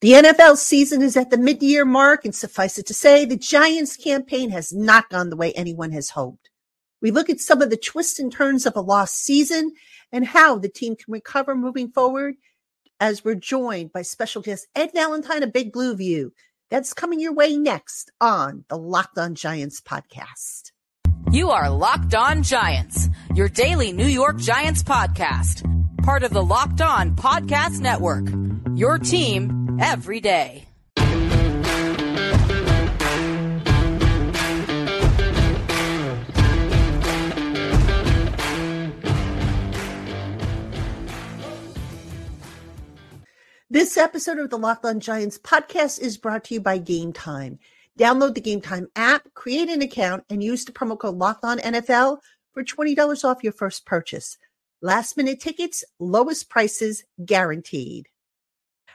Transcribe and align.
The 0.00 0.12
NFL 0.12 0.56
season 0.56 1.02
is 1.02 1.14
at 1.18 1.28
the 1.28 1.36
mid-year 1.36 1.84
mark, 1.84 2.24
and 2.24 2.34
suffice 2.34 2.78
it 2.78 2.86
to 2.86 2.94
say, 2.94 3.26
the 3.26 3.36
Giants 3.36 3.98
campaign 3.98 4.48
has 4.48 4.72
not 4.72 5.10
gone 5.10 5.28
the 5.28 5.36
way 5.36 5.52
anyone 5.52 5.90
has 5.92 6.08
hoped. 6.08 6.48
We 7.02 7.10
look 7.10 7.28
at 7.28 7.38
some 7.38 7.60
of 7.60 7.68
the 7.68 7.76
twists 7.76 8.18
and 8.18 8.32
turns 8.32 8.64
of 8.64 8.74
a 8.76 8.80
lost 8.80 9.16
season 9.16 9.72
and 10.10 10.24
how 10.24 10.56
the 10.56 10.70
team 10.70 10.96
can 10.96 11.12
recover 11.12 11.54
moving 11.54 11.90
forward 11.90 12.36
as 12.98 13.22
we're 13.22 13.34
joined 13.34 13.92
by 13.92 14.00
special 14.00 14.40
guest 14.40 14.68
Ed 14.74 14.92
Valentine 14.94 15.42
of 15.42 15.52
Big 15.52 15.70
Blue 15.70 15.94
View. 15.94 16.32
That's 16.70 16.94
coming 16.94 17.20
your 17.20 17.34
way 17.34 17.58
next 17.58 18.10
on 18.22 18.64
the 18.68 18.78
Locked 18.78 19.18
On 19.18 19.34
Giants 19.34 19.82
podcast. 19.82 20.72
You 21.30 21.50
are 21.50 21.68
Locked 21.68 22.14
On 22.14 22.42
Giants, 22.42 23.10
your 23.34 23.50
daily 23.50 23.92
New 23.92 24.06
York 24.06 24.38
Giants 24.38 24.82
podcast, 24.82 25.62
part 26.02 26.22
of 26.22 26.30
the 26.30 26.42
Locked 26.42 26.80
On 26.80 27.14
Podcast 27.14 27.80
Network. 27.80 28.24
Your 28.76 28.98
team 28.98 29.59
every 29.80 30.20
day. 30.20 30.66
This 43.72 43.96
episode 43.96 44.38
of 44.38 44.50
the 44.50 44.58
Locked 44.58 44.84
On 44.84 44.98
Giants 45.00 45.38
podcast 45.38 46.00
is 46.00 46.18
brought 46.18 46.44
to 46.44 46.54
you 46.54 46.60
by 46.60 46.78
Game 46.78 47.12
Time. 47.12 47.58
Download 47.98 48.34
the 48.34 48.40
Game 48.40 48.60
Time 48.60 48.88
app, 48.96 49.32
create 49.34 49.68
an 49.68 49.80
account, 49.80 50.24
and 50.28 50.42
use 50.42 50.64
the 50.64 50.72
promo 50.72 50.98
code 50.98 51.14
Locked 51.16 51.44
On 51.44 51.58
NFL 51.58 52.18
for 52.52 52.64
$20 52.64 53.24
off 53.24 53.44
your 53.44 53.52
first 53.52 53.86
purchase. 53.86 54.36
Last 54.82 55.16
minute 55.16 55.40
tickets, 55.40 55.84
lowest 55.98 56.50
prices 56.50 57.04
guaranteed. 57.24 58.09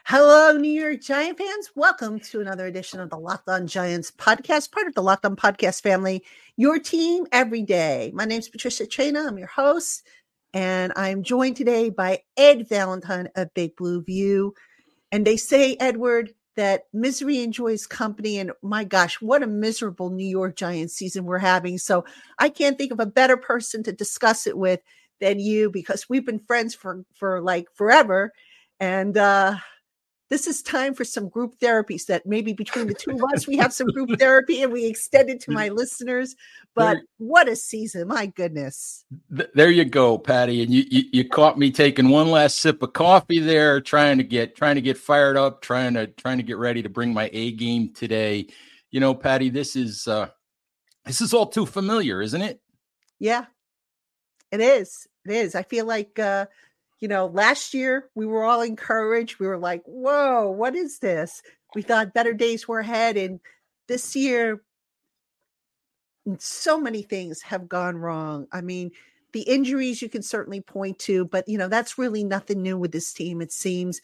Hello, 0.08 0.56
New 0.56 0.70
York 0.70 1.02
Giant 1.02 1.40
fans. 1.40 1.72
Welcome 1.74 2.20
to 2.20 2.40
another 2.40 2.68
edition 2.68 3.00
of 3.00 3.10
the 3.10 3.18
Locked 3.18 3.50
On 3.50 3.66
Giants 3.66 4.12
podcast, 4.12 4.72
part 4.72 4.86
of 4.86 4.94
the 4.94 5.02
Locked 5.02 5.26
On 5.26 5.36
Podcast 5.36 5.82
family, 5.82 6.24
your 6.58 6.78
team 6.78 7.26
every 7.32 7.64
day. 7.64 8.12
My 8.14 8.24
name 8.24 8.38
is 8.38 8.48
Patricia 8.48 8.86
Traina. 8.86 9.28
I'm 9.28 9.40
your 9.40 9.48
host, 9.48 10.06
and 10.54 10.94
I'm 10.96 11.24
joined 11.24 11.58
today 11.58 11.90
by 11.90 12.22
Ed 12.38 12.70
Valentine 12.70 13.30
of 13.36 13.52
Big 13.56 13.76
Blue 13.78 14.04
View. 14.04 14.54
And 15.12 15.26
they 15.26 15.38
say, 15.38 15.76
Edward, 15.80 16.36
that 16.56 16.84
misery 16.94 17.42
enjoys 17.42 17.88
company. 17.88 18.38
And 18.38 18.52
my 18.62 18.84
gosh, 18.84 19.20
what 19.22 19.42
a 19.42 19.48
miserable 19.48 20.12
New 20.12 20.28
York 20.28 20.56
Giants 20.56 20.94
season 20.94 21.26
we're 21.26 21.40
having. 21.40 21.80
So 21.80 22.06
I 22.38 22.50
can't 22.50 22.78
think 22.78 22.92
of 22.92 23.00
a 23.00 23.08
better 23.08 23.38
person 23.38 23.82
to 23.82 23.92
discuss 23.92 24.46
it 24.46 24.56
with 24.56 24.82
than 25.20 25.40
you 25.40 25.72
because 25.72 26.08
we've 26.08 26.28
been 26.28 26.46
friends 26.46 26.76
for, 26.76 27.04
for 27.16 27.42
like 27.42 27.70
forever. 27.74 28.34
And, 28.80 29.18
uh, 29.18 29.56
this 30.30 30.48
is 30.48 30.62
time 30.62 30.94
for 30.94 31.04
some 31.04 31.30
group 31.30 31.58
therapies 31.60 32.06
that 32.08 32.26
maybe 32.26 32.54
between 32.54 32.88
the 32.88 32.94
two 32.94 33.12
of 33.12 33.24
us 33.34 33.48
we 33.48 33.58
have 33.58 33.74
some 33.74 33.88
group 33.88 34.10
therapy 34.20 34.62
and 34.64 34.72
we 34.72 34.86
extend 34.86 35.30
it 35.30 35.40
to 35.42 35.52
my 35.52 35.70
listeners 35.70 36.36
but 36.76 36.98
what 37.18 37.48
a 37.48 37.56
season 37.56 38.08
my 38.08 38.28
goodness. 38.28 39.06
There 39.30 39.72
you 39.72 39.86
go 39.86 40.18
patty 40.18 40.62
and 40.62 40.72
you, 40.72 40.84
you, 40.90 41.04
you 41.12 41.30
caught 41.30 41.58
me 41.58 41.72
taking 41.72 42.10
one 42.10 42.30
last 42.30 42.60
sip 42.60 42.82
of 42.84 42.94
coffee 42.94 43.40
there 43.40 43.82
trying 43.82 44.18
to 44.18 44.24
get 44.24 44.56
trying 44.56 44.76
to 44.76 44.82
get 44.82 44.98
fired 44.98 45.38
up 45.38 45.62
trying 45.62 45.94
to 45.96 46.08
trying 46.08 46.38
to 46.38 46.44
get 46.44 46.58
ready 46.58 46.82
to 46.82 46.90
bring 46.90 47.14
my 47.14 47.30
a 47.34 47.52
game 47.52 47.94
today. 47.94 48.48
You 48.92 49.00
know 49.00 49.14
patty 49.14 49.50
this 49.50 49.76
is 49.76 50.08
uh 50.08 50.28
this 51.06 51.22
is 51.22 51.34
all 51.34 51.48
too 51.48 51.66
familiar 51.66 52.22
isn't 52.22 52.42
it? 52.42 52.62
Yeah. 53.20 53.46
It 54.52 54.62
is. 54.62 55.08
It 55.26 55.32
is. 55.32 55.56
I 55.56 55.64
feel 55.64 55.86
like 55.86 56.20
uh 56.20 56.46
you 57.00 57.08
know, 57.08 57.28
last 57.28 57.74
year 57.74 58.10
we 58.16 58.26
were 58.26 58.44
all 58.44 58.62
encouraged. 58.62 59.40
We 59.40 59.48
were 59.48 59.58
like, 59.58 59.84
whoa, 59.86 60.50
what 60.50 60.76
is 60.76 61.00
this? 61.00 61.42
We 61.76 61.82
thought 61.82 62.14
better 62.14 62.34
days 62.34 62.68
were 62.68 62.80
ahead. 62.80 63.18
And 63.18 63.40
this 63.88 64.16
year, 64.16 64.62
so 66.38 66.80
many 66.80 67.02
things 67.02 67.42
have 67.44 67.70
gone 67.70 67.98
wrong. 67.98 68.48
I 68.52 68.62
mean, 68.62 68.92
the 69.34 69.42
injuries 69.42 70.02
you 70.02 70.10
can 70.10 70.24
certainly 70.24 70.62
point 70.62 70.98
to, 71.00 71.26
but, 71.26 71.48
you 71.48 71.58
know, 71.58 71.68
that's 71.68 71.98
really 71.98 72.24
nothing 72.24 72.62
new 72.62 72.78
with 72.78 72.92
this 72.92 73.12
team, 73.14 73.42
it 73.42 73.52
seems. 73.52 74.00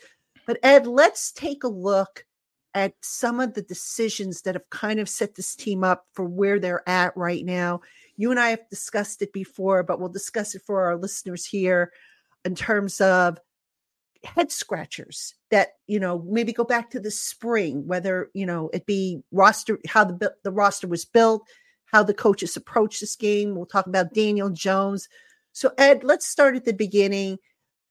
But, 0.46 0.60
Ed, 0.62 0.86
let's 0.86 1.32
take 1.32 1.64
a 1.64 1.70
look 1.70 2.26
at 2.74 2.94
some 3.02 3.40
of 3.40 3.54
the 3.54 3.62
decisions 3.62 4.42
that 4.42 4.56
have 4.56 4.70
kind 4.70 5.00
of 5.00 5.10
set 5.10 5.36
this 5.36 5.56
team 5.56 5.84
up 5.84 6.06
for 6.14 6.26
where 6.26 6.60
they're 6.60 6.88
at 6.88 7.16
right 7.16 7.46
now. 7.46 7.82
You 8.18 8.32
and 8.32 8.40
I 8.40 8.50
have 8.50 8.70
discussed 8.70 9.22
it 9.22 9.34
before, 9.34 9.84
but 9.84 10.00
we'll 10.00 10.10
discuss 10.10 10.54
it 10.56 10.62
for 10.66 10.84
our 10.84 10.98
listeners 10.98 11.46
here 11.46 11.92
in 12.46 12.56
terms 12.56 13.02
of 13.02 13.38
head 14.24 14.52
scratchers 14.52 15.34
that 15.50 15.70
you 15.88 16.00
know 16.00 16.24
maybe 16.30 16.54
go 16.54 16.64
back 16.64 16.92
to 16.92 17.00
the 17.00 17.10
spring 17.10 17.88
whether 17.88 18.30
you 18.36 18.46
know 18.46 18.70
it 18.72 18.86
be 18.86 19.20
roster 19.32 19.80
how 19.88 20.04
the 20.04 20.32
the 20.44 20.52
roster 20.52 20.88
was 20.88 21.06
built 21.06 21.42
how 21.92 22.04
the 22.04 22.14
coaches 22.14 22.56
approach 22.56 23.00
this 23.00 23.16
game. 23.16 23.56
We'll 23.56 23.66
talk 23.66 23.88
about 23.88 24.14
daniel 24.14 24.50
jones. 24.50 25.08
So 25.52 25.72
ed 25.78 26.04
let's 26.04 26.26
start 26.26 26.56
at 26.56 26.66
the 26.66 26.74
beginning 26.74 27.38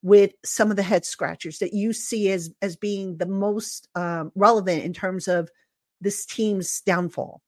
with 0.01 0.31
some 0.43 0.71
of 0.71 0.77
the 0.77 0.83
head 0.83 1.05
scratchers 1.05 1.59
that 1.59 1.73
you 1.73 1.93
see 1.93 2.31
as 2.31 2.49
as 2.61 2.75
being 2.75 3.17
the 3.17 3.27
most 3.27 3.87
um, 3.95 4.31
relevant 4.35 4.83
in 4.83 4.93
terms 4.93 5.27
of 5.27 5.49
this 5.99 6.25
team's 6.25 6.81
downfall. 6.81 7.41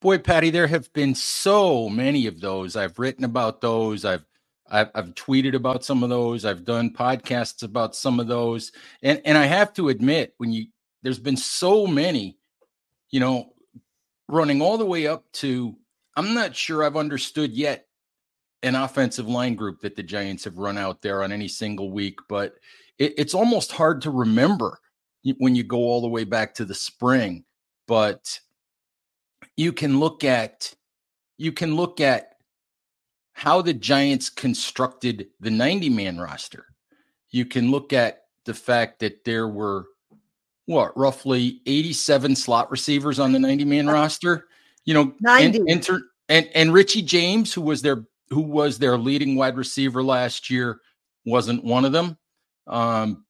Boy 0.00 0.18
patty 0.18 0.50
there 0.50 0.66
have 0.66 0.92
been 0.92 1.14
so 1.14 1.88
many 1.88 2.26
of 2.26 2.40
those. 2.40 2.76
I've 2.76 2.98
written 2.98 3.24
about 3.24 3.60
those. 3.60 4.04
I've 4.04 4.24
I've, 4.70 4.90
I've 4.94 5.14
tweeted 5.14 5.54
about 5.54 5.84
some 5.84 6.02
of 6.02 6.10
those. 6.10 6.44
I've 6.44 6.64
done 6.64 6.90
podcasts 6.90 7.62
about 7.62 7.94
some 7.94 8.20
of 8.20 8.26
those, 8.26 8.72
and 9.02 9.20
and 9.24 9.38
I 9.38 9.46
have 9.46 9.72
to 9.74 9.88
admit, 9.88 10.34
when 10.38 10.52
you 10.52 10.66
there's 11.02 11.18
been 11.18 11.36
so 11.36 11.86
many, 11.86 12.38
you 13.10 13.20
know, 13.20 13.52
running 14.28 14.60
all 14.60 14.78
the 14.78 14.86
way 14.86 15.06
up 15.06 15.24
to 15.34 15.76
I'm 16.16 16.34
not 16.34 16.56
sure 16.56 16.82
I've 16.82 16.96
understood 16.96 17.52
yet 17.52 17.86
an 18.62 18.74
offensive 18.74 19.28
line 19.28 19.54
group 19.54 19.80
that 19.82 19.96
the 19.96 20.02
Giants 20.02 20.44
have 20.44 20.58
run 20.58 20.78
out 20.78 21.02
there 21.02 21.22
on 21.22 21.30
any 21.30 21.46
single 21.46 21.92
week, 21.92 22.18
but 22.28 22.54
it, 22.98 23.14
it's 23.18 23.34
almost 23.34 23.70
hard 23.70 24.00
to 24.02 24.10
remember 24.10 24.78
when 25.38 25.54
you 25.54 25.62
go 25.62 25.78
all 25.78 26.00
the 26.00 26.08
way 26.08 26.24
back 26.24 26.54
to 26.54 26.64
the 26.64 26.74
spring. 26.74 27.44
But 27.86 28.40
you 29.56 29.72
can 29.72 30.00
look 30.00 30.24
at 30.24 30.74
you 31.38 31.52
can 31.52 31.76
look 31.76 32.00
at 32.00 32.35
how 33.36 33.60
the 33.60 33.74
Giants 33.74 34.30
constructed 34.30 35.28
the 35.40 35.50
90 35.50 35.90
man 35.90 36.18
roster. 36.18 36.64
You 37.28 37.44
can 37.44 37.70
look 37.70 37.92
at 37.92 38.22
the 38.46 38.54
fact 38.54 39.00
that 39.00 39.26
there 39.26 39.46
were 39.46 39.84
what 40.64 40.96
roughly 40.96 41.60
87 41.66 42.34
slot 42.34 42.70
receivers 42.70 43.18
on 43.18 43.32
the 43.32 43.38
90 43.38 43.66
man 43.66 43.88
roster. 43.88 44.46
You 44.86 44.94
know, 44.94 45.12
90. 45.20 45.70
And, 45.70 45.88
and 46.30 46.48
and 46.54 46.72
Richie 46.72 47.02
James, 47.02 47.52
who 47.52 47.60
was 47.60 47.82
their 47.82 48.06
who 48.30 48.40
was 48.40 48.78
their 48.78 48.96
leading 48.96 49.36
wide 49.36 49.58
receiver 49.58 50.02
last 50.02 50.48
year, 50.48 50.80
wasn't 51.26 51.62
one 51.62 51.84
of 51.84 51.92
them. 51.92 52.16
Um, 52.66 53.26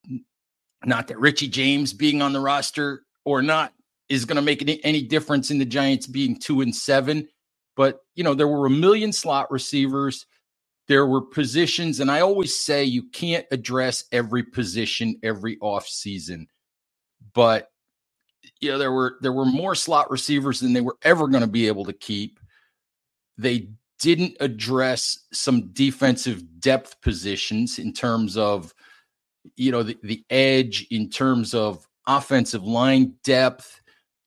not 0.85 1.09
that 1.09 1.19
Richie 1.19 1.49
James 1.49 1.93
being 1.93 2.23
on 2.23 2.33
the 2.33 2.41
roster 2.41 3.03
or 3.25 3.43
not 3.43 3.73
is 4.09 4.25
going 4.25 4.37
to 4.37 4.43
make 4.43 4.63
any, 4.63 4.83
any 4.85 5.03
difference 5.03 5.51
in 5.51 5.59
the 5.59 5.65
Giants 5.65 6.07
being 6.07 6.39
two 6.39 6.61
and 6.61 6.75
seven. 6.75 7.27
But, 7.77 8.01
you 8.15 8.25
know, 8.25 8.35
there 8.35 8.49
were 8.49 8.67
a 8.67 8.71
million 8.71 9.13
slot 9.13 9.51
receivers. 9.51 10.27
There 10.89 11.07
were 11.07 11.21
positions, 11.21 12.01
and 12.01 12.11
I 12.11 12.21
always 12.21 12.59
say 12.59 12.85
you 12.85 13.03
can't 13.11 13.47
address 13.51 14.05
every 14.13 14.45
position 14.45 15.19
every 15.23 15.57
offseason. 15.57 16.47
But 17.35 17.71
you 18.61 18.71
know, 18.71 18.79
there 18.79 18.93
were 18.93 19.17
there 19.21 19.33
were 19.33 19.45
more 19.45 19.75
slot 19.75 20.11
receivers 20.11 20.61
than 20.61 20.73
they 20.73 20.81
were 20.81 20.97
ever 21.03 21.27
going 21.27 21.43
to 21.43 21.49
be 21.49 21.67
able 21.67 21.85
to 21.87 21.93
keep. 21.93 22.39
They 23.37 23.69
didn't 23.99 24.37
address 24.41 25.19
some 25.33 25.73
defensive 25.73 26.61
depth 26.61 27.01
positions 27.01 27.79
in 27.79 27.93
terms 27.93 28.37
of 28.37 28.73
you 29.57 29.73
know 29.73 29.83
the, 29.83 29.99
the 30.03 30.25
edge 30.31 30.87
in 30.91 31.11
terms 31.11 31.55
of 31.55 31.87
offensive 32.07 32.65
line 32.65 33.15
depth 33.25 33.81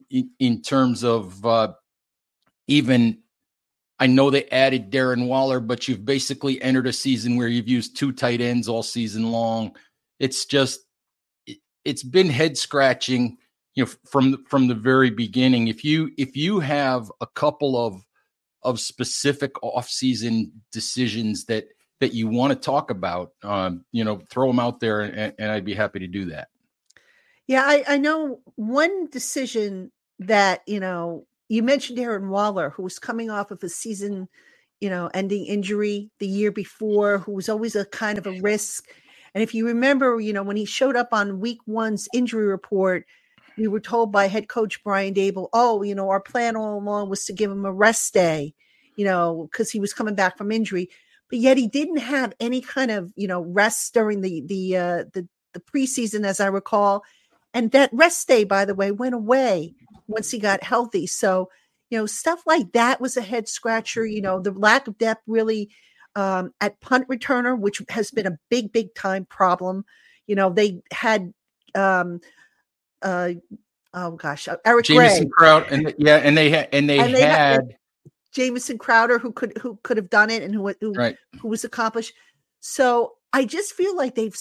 in, 0.10 0.30
in 0.40 0.62
terms 0.62 1.04
of 1.04 1.46
uh, 1.46 1.72
even 2.68 3.20
I 4.00 4.08
know 4.08 4.30
they 4.30 4.46
added 4.46 4.92
Darren 4.92 5.28
Waller, 5.28 5.60
but 5.60 5.88
you've 5.88 6.06
basically 6.06 6.62
entered 6.62 6.88
a 6.88 6.94
season 6.94 7.36
where 7.36 7.48
you've 7.48 7.68
used 7.68 7.98
two 7.98 8.14
tight 8.14 8.40
ends 8.40 8.70
all 8.70 8.84
season 8.84 9.32
long. 9.32 9.76
It's 10.20 10.46
just 10.46 10.82
it's 11.84 12.04
been 12.04 12.30
head 12.30 12.58
scratching, 12.58 13.38
you 13.76 13.84
know, 13.84 13.92
from 14.10 14.46
from 14.46 14.68
the 14.68 14.76
very 14.76 15.10
beginning. 15.10 15.68
If 15.68 15.84
you 15.84 16.12
if 16.18 16.38
you 16.38 16.60
have 16.60 17.12
a 17.20 17.28
couple 17.28 17.78
of 17.78 18.06
of 18.64 18.80
specific 18.80 19.54
offseason 19.56 20.52
decisions 20.72 21.46
that 21.46 21.66
that 22.00 22.14
you 22.14 22.28
want 22.28 22.54
to 22.54 22.60
talk 22.60 22.92
about, 22.92 23.32
um, 23.44 23.84
you 23.92 24.06
know, 24.06 24.22
throw 24.30 24.48
them 24.48 24.60
out 24.60 24.80
there, 24.80 25.02
and, 25.02 25.34
and 25.38 25.52
I'd 25.52 25.66
be 25.66 25.74
happy 25.74 26.00
to 26.00 26.08
do 26.08 26.26
that. 26.26 26.48
Yeah, 27.48 27.64
I, 27.66 27.84
I 27.88 27.98
know 27.98 28.40
one 28.56 29.08
decision 29.10 29.92
that 30.20 30.62
you 30.68 30.80
know 30.80 31.26
you 31.50 31.64
mentioned 31.64 31.98
Darren 31.98 32.30
Waller, 32.30 32.70
who 32.70 32.84
was 32.84 33.00
coming 33.00 33.30
off 33.30 33.52
of 33.52 33.64
a 33.64 33.70
season, 33.70 34.30
you 34.80 34.90
know, 34.90 35.10
ending 35.14 35.46
injury 35.46 36.12
the 36.20 36.28
year 36.28 36.52
before, 36.52 37.18
who 37.18 37.34
was 37.34 37.50
always 37.50 37.76
a 37.76 37.86
kind 37.86 38.18
of 38.18 38.28
a 38.28 38.40
risk. 38.40 38.88
And 39.34 39.44
if 39.44 39.54
you 39.54 39.66
remember, 39.66 40.20
you 40.20 40.32
know, 40.32 40.44
when 40.44 40.58
he 40.58 40.66
showed 40.66 40.96
up 40.96 41.10
on 41.12 41.40
week 41.40 41.58
one's 41.66 42.08
injury 42.14 42.46
report, 42.46 43.06
we 43.58 43.68
were 43.68 43.80
told 43.80 44.12
by 44.12 44.28
head 44.28 44.48
coach 44.48 44.84
Brian 44.84 45.14
Daboll, 45.14 45.50
oh, 45.52 45.82
you 45.82 45.96
know, 45.96 46.10
our 46.10 46.22
plan 46.22 46.56
all 46.56 46.80
along 46.80 47.10
was 47.10 47.26
to 47.26 47.34
give 47.34 47.52
him 47.52 47.66
a 47.66 47.74
rest 47.74 48.14
day, 48.14 48.54
you 48.96 49.04
know, 49.04 49.48
because 49.52 49.72
he 49.72 49.80
was 49.80 49.94
coming 49.94 50.16
back 50.16 50.38
from 50.38 50.52
injury. 50.52 50.88
But 51.30 51.40
yet 51.40 51.58
he 51.58 51.68
didn't 51.68 51.98
have 51.98 52.34
any 52.40 52.62
kind 52.62 52.90
of, 52.92 53.12
you 53.16 53.28
know, 53.28 53.42
rest 53.42 53.94
during 53.94 54.22
the 54.22 54.42
the 54.46 54.78
uh 54.78 55.04
the, 55.14 55.28
the 55.54 55.60
preseason, 55.60 56.26
as 56.26 56.40
I 56.40 56.48
recall. 56.48 57.04
And 57.54 57.72
that 57.72 57.90
rest 57.92 58.28
day, 58.28 58.44
by 58.44 58.66
the 58.66 58.76
way, 58.76 58.92
went 58.92 59.16
away 59.16 59.74
once 60.10 60.32
he 60.32 60.40
got 60.40 60.64
healthy. 60.64 61.08
So, 61.08 61.50
you 61.90 61.98
know, 61.98 62.06
stuff 62.06 62.42
like 62.46 62.74
that 62.74 63.00
was 63.00 63.16
a 63.16 63.22
head 63.22 63.48
scratcher. 63.48 64.06
You 64.06 64.22
know, 64.22 64.42
the 64.42 64.52
lack 64.52 64.88
of 64.88 64.98
depth 64.98 65.24
really 65.28 65.70
um, 66.16 66.54
at 66.60 66.82
punt 66.82 67.08
returner, 67.08 67.58
which 67.58 67.82
has 67.90 68.12
been 68.12 68.28
a 68.28 68.38
big, 68.50 68.74
big 68.74 68.94
time 68.96 69.26
problem. 69.26 69.86
You 70.28 70.36
know, 70.36 70.50
they 70.50 70.82
had 70.92 71.34
um, 71.76 72.20
uh, 73.02 73.32
oh 73.94 74.12
gosh, 74.12 74.48
uh, 74.48 74.58
Eric 74.66 74.86
Jamison 74.86 75.30
Gray. 75.30 75.48
Crowd, 75.48 75.68
and 75.72 75.94
yeah, 75.98 76.18
and 76.18 76.38
they 76.38 76.50
had 76.50 76.70
and 76.74 76.90
they 76.90 77.00
And 77.00 77.14
they 77.14 77.22
had- 77.22 77.38
had 77.38 77.76
Jamison 78.32 78.78
Crowder, 78.78 79.18
who 79.18 79.32
could 79.32 79.58
who 79.58 79.80
could 79.84 79.98
have 79.98 80.10
done 80.10 80.30
it 80.30 80.44
and 80.44 80.54
who 80.54 80.74
who, 80.82 80.94
right. 80.94 81.16
who 81.42 81.48
was 81.48 81.64
accomplished. 81.64 82.14
So 82.60 83.14
I 83.34 83.46
just 83.46 83.74
feel 83.74 83.96
like 83.96 84.16
they've 84.16 84.36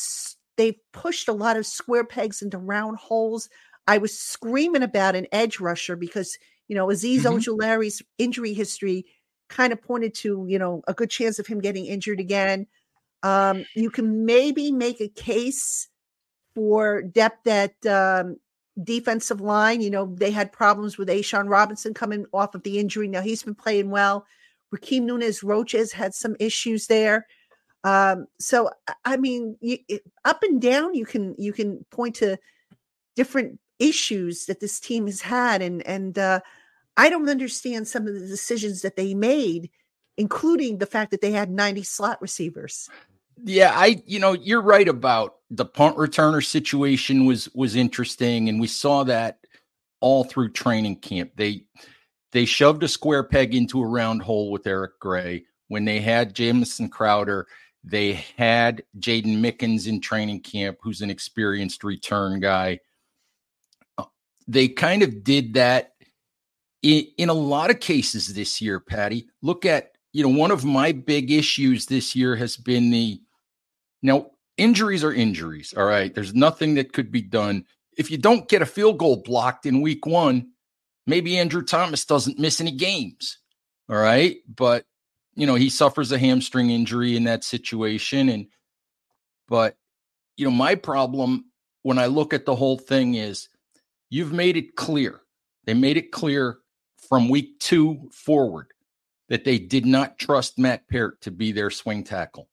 they've 0.56 0.76
pushed 0.92 1.28
a 1.28 1.32
lot 1.32 1.56
of 1.56 1.66
square 1.66 2.04
pegs 2.04 2.42
into 2.42 2.58
round 2.58 2.98
holes. 2.98 3.48
I 3.88 3.98
was 3.98 4.16
screaming 4.16 4.82
about 4.84 5.16
an 5.16 5.26
edge 5.32 5.58
rusher 5.58 5.96
because 5.96 6.38
you 6.68 6.76
know 6.76 6.86
Azeez 6.88 7.22
Mhm. 7.22 7.40
Ojulari's 7.40 8.02
injury 8.18 8.52
history 8.52 9.06
kind 9.48 9.72
of 9.72 9.82
pointed 9.82 10.14
to 10.16 10.44
you 10.48 10.58
know 10.58 10.82
a 10.86 10.94
good 10.94 11.10
chance 11.10 11.38
of 11.40 11.46
him 11.48 11.60
getting 11.60 11.86
injured 11.86 12.20
again. 12.20 12.66
Um, 13.24 13.64
you 13.74 13.90
can 13.90 14.24
maybe 14.24 14.70
make 14.70 15.00
a 15.00 15.08
case 15.08 15.88
for 16.54 17.02
depth 17.02 17.46
at 17.48 17.74
um, 17.86 18.36
defensive 18.84 19.40
line. 19.40 19.80
You 19.80 19.90
know, 19.90 20.14
they 20.14 20.30
had 20.30 20.52
problems 20.52 20.98
with 20.98 21.08
A'Shawn 21.08 21.48
Robinson 21.48 21.94
coming 21.94 22.26
off 22.32 22.54
of 22.54 22.62
the 22.62 22.78
injury. 22.78 23.08
Now 23.08 23.22
he's 23.22 23.42
been 23.42 23.54
playing 23.56 23.90
well. 23.90 24.24
Raheem 24.70 25.06
Nunez 25.06 25.42
Roches 25.42 25.92
had 25.92 26.14
some 26.14 26.36
issues 26.38 26.86
there. 26.88 27.26
Um, 27.84 28.26
so 28.38 28.70
I- 28.86 28.94
I 29.04 29.16
mean, 29.16 29.56
you, 29.60 29.78
it- 29.88 30.02
up 30.24 30.42
and 30.42 30.60
down, 30.60 30.94
you 30.94 31.06
can 31.06 31.34
you 31.38 31.52
can 31.52 31.84
point 31.90 32.16
to 32.16 32.38
different 33.16 33.58
issues 33.78 34.46
that 34.46 34.60
this 34.60 34.80
team 34.80 35.06
has 35.06 35.20
had, 35.20 35.62
and 35.62 35.86
and 35.86 36.18
uh, 36.18 36.40
I 36.96 37.10
don't 37.10 37.28
understand 37.28 37.88
some 37.88 38.06
of 38.06 38.14
the 38.14 38.26
decisions 38.26 38.82
that 38.82 38.96
they 38.96 39.14
made, 39.14 39.70
including 40.16 40.78
the 40.78 40.86
fact 40.86 41.10
that 41.12 41.20
they 41.20 41.30
had 41.30 41.50
90 41.50 41.82
slot 41.84 42.20
receivers. 42.20 42.88
Yeah, 43.44 43.72
I 43.74 44.02
you 44.06 44.18
know, 44.18 44.32
you're 44.32 44.62
right 44.62 44.88
about 44.88 45.36
the 45.50 45.64
punt 45.64 45.96
returner 45.96 46.44
situation 46.44 47.24
was 47.24 47.48
was 47.54 47.76
interesting 47.76 48.48
and 48.48 48.60
we 48.60 48.66
saw 48.66 49.04
that 49.04 49.38
all 50.00 50.24
through 50.24 50.50
training 50.50 50.96
camp. 50.96 51.32
They 51.36 51.64
they 52.32 52.44
shoved 52.44 52.82
a 52.82 52.88
square 52.88 53.22
peg 53.22 53.54
into 53.54 53.80
a 53.80 53.86
round 53.86 54.22
hole 54.22 54.50
with 54.50 54.66
Eric 54.66 54.98
Gray 55.00 55.44
when 55.68 55.84
they 55.84 56.00
had 56.00 56.34
Jamison 56.34 56.88
Crowder. 56.88 57.46
They 57.84 58.24
had 58.36 58.82
Jaydon 58.98 59.40
Mickens 59.40 59.86
in 59.86 60.00
training 60.00 60.40
camp, 60.40 60.78
who's 60.82 61.00
an 61.00 61.10
experienced 61.10 61.84
return 61.84 62.40
guy. 62.40 62.80
They 64.48 64.68
kind 64.68 65.02
of 65.02 65.22
did 65.22 65.54
that 65.54 65.92
in, 66.82 67.06
in 67.18 67.28
a 67.28 67.34
lot 67.34 67.70
of 67.70 67.80
cases 67.80 68.34
this 68.34 68.60
year, 68.60 68.80
Patty. 68.80 69.28
Look 69.42 69.66
at, 69.66 69.92
you 70.12 70.22
know, 70.22 70.36
one 70.36 70.50
of 70.50 70.64
my 70.64 70.92
big 70.92 71.30
issues 71.30 71.86
this 71.86 72.16
year 72.16 72.34
has 72.36 72.56
been 72.56 72.90
the 72.90 73.20
now 74.02 74.30
injuries 74.56 75.04
are 75.04 75.12
injuries. 75.12 75.74
All 75.76 75.84
right. 75.84 76.14
There's 76.14 76.34
nothing 76.34 76.74
that 76.74 76.92
could 76.92 77.12
be 77.12 77.22
done. 77.22 77.64
If 77.96 78.10
you 78.10 78.18
don't 78.18 78.48
get 78.48 78.62
a 78.62 78.66
field 78.66 78.98
goal 78.98 79.22
blocked 79.22 79.66
in 79.66 79.82
week 79.82 80.06
one, 80.06 80.48
maybe 81.06 81.38
Andrew 81.38 81.62
Thomas 81.62 82.04
doesn't 82.04 82.38
miss 82.38 82.60
any 82.60 82.72
games. 82.72 83.38
All 83.88 83.96
right. 83.96 84.36
But, 84.48 84.84
you 85.34 85.46
know, 85.46 85.56
he 85.56 85.68
suffers 85.68 86.10
a 86.12 86.18
hamstring 86.18 86.70
injury 86.70 87.16
in 87.16 87.24
that 87.24 87.44
situation. 87.44 88.28
And, 88.28 88.46
but, 89.46 89.76
you 90.36 90.44
know, 90.44 90.50
my 90.50 90.74
problem 90.74 91.46
when 91.82 91.98
I 91.98 92.06
look 92.06 92.32
at 92.32 92.46
the 92.46 92.56
whole 92.56 92.78
thing 92.78 93.14
is 93.14 93.48
you've 94.10 94.32
made 94.32 94.56
it 94.56 94.76
clear. 94.76 95.20
They 95.64 95.74
made 95.74 95.96
it 95.96 96.12
clear 96.12 96.58
from 97.08 97.28
week 97.28 97.58
two 97.60 98.08
forward 98.12 98.68
that 99.28 99.44
they 99.44 99.58
did 99.58 99.84
not 99.84 100.18
trust 100.18 100.58
Matt 100.58 100.88
Peart 100.88 101.20
to 101.22 101.30
be 101.30 101.52
their 101.52 101.70
swing 101.70 102.04
tackle. 102.04 102.48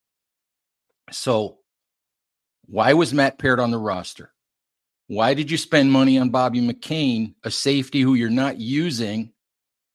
So, 1.12 1.60
why 2.66 2.94
was 2.94 3.13
Matt 3.13 3.40
Peart 3.40 3.60
on 3.60 3.72
the 3.72 3.78
roster? 3.78 4.34
Why 5.07 5.34
did 5.34 5.52
you 5.52 5.57
spend 5.57 5.92
money 5.92 6.18
on 6.18 6.31
Bobby 6.31 6.60
McCain, 6.60 7.36
a 7.44 7.52
safety 7.52 8.02
who 8.02 8.16
you're 8.16 8.30
not 8.30 8.60
using, 8.60 9.31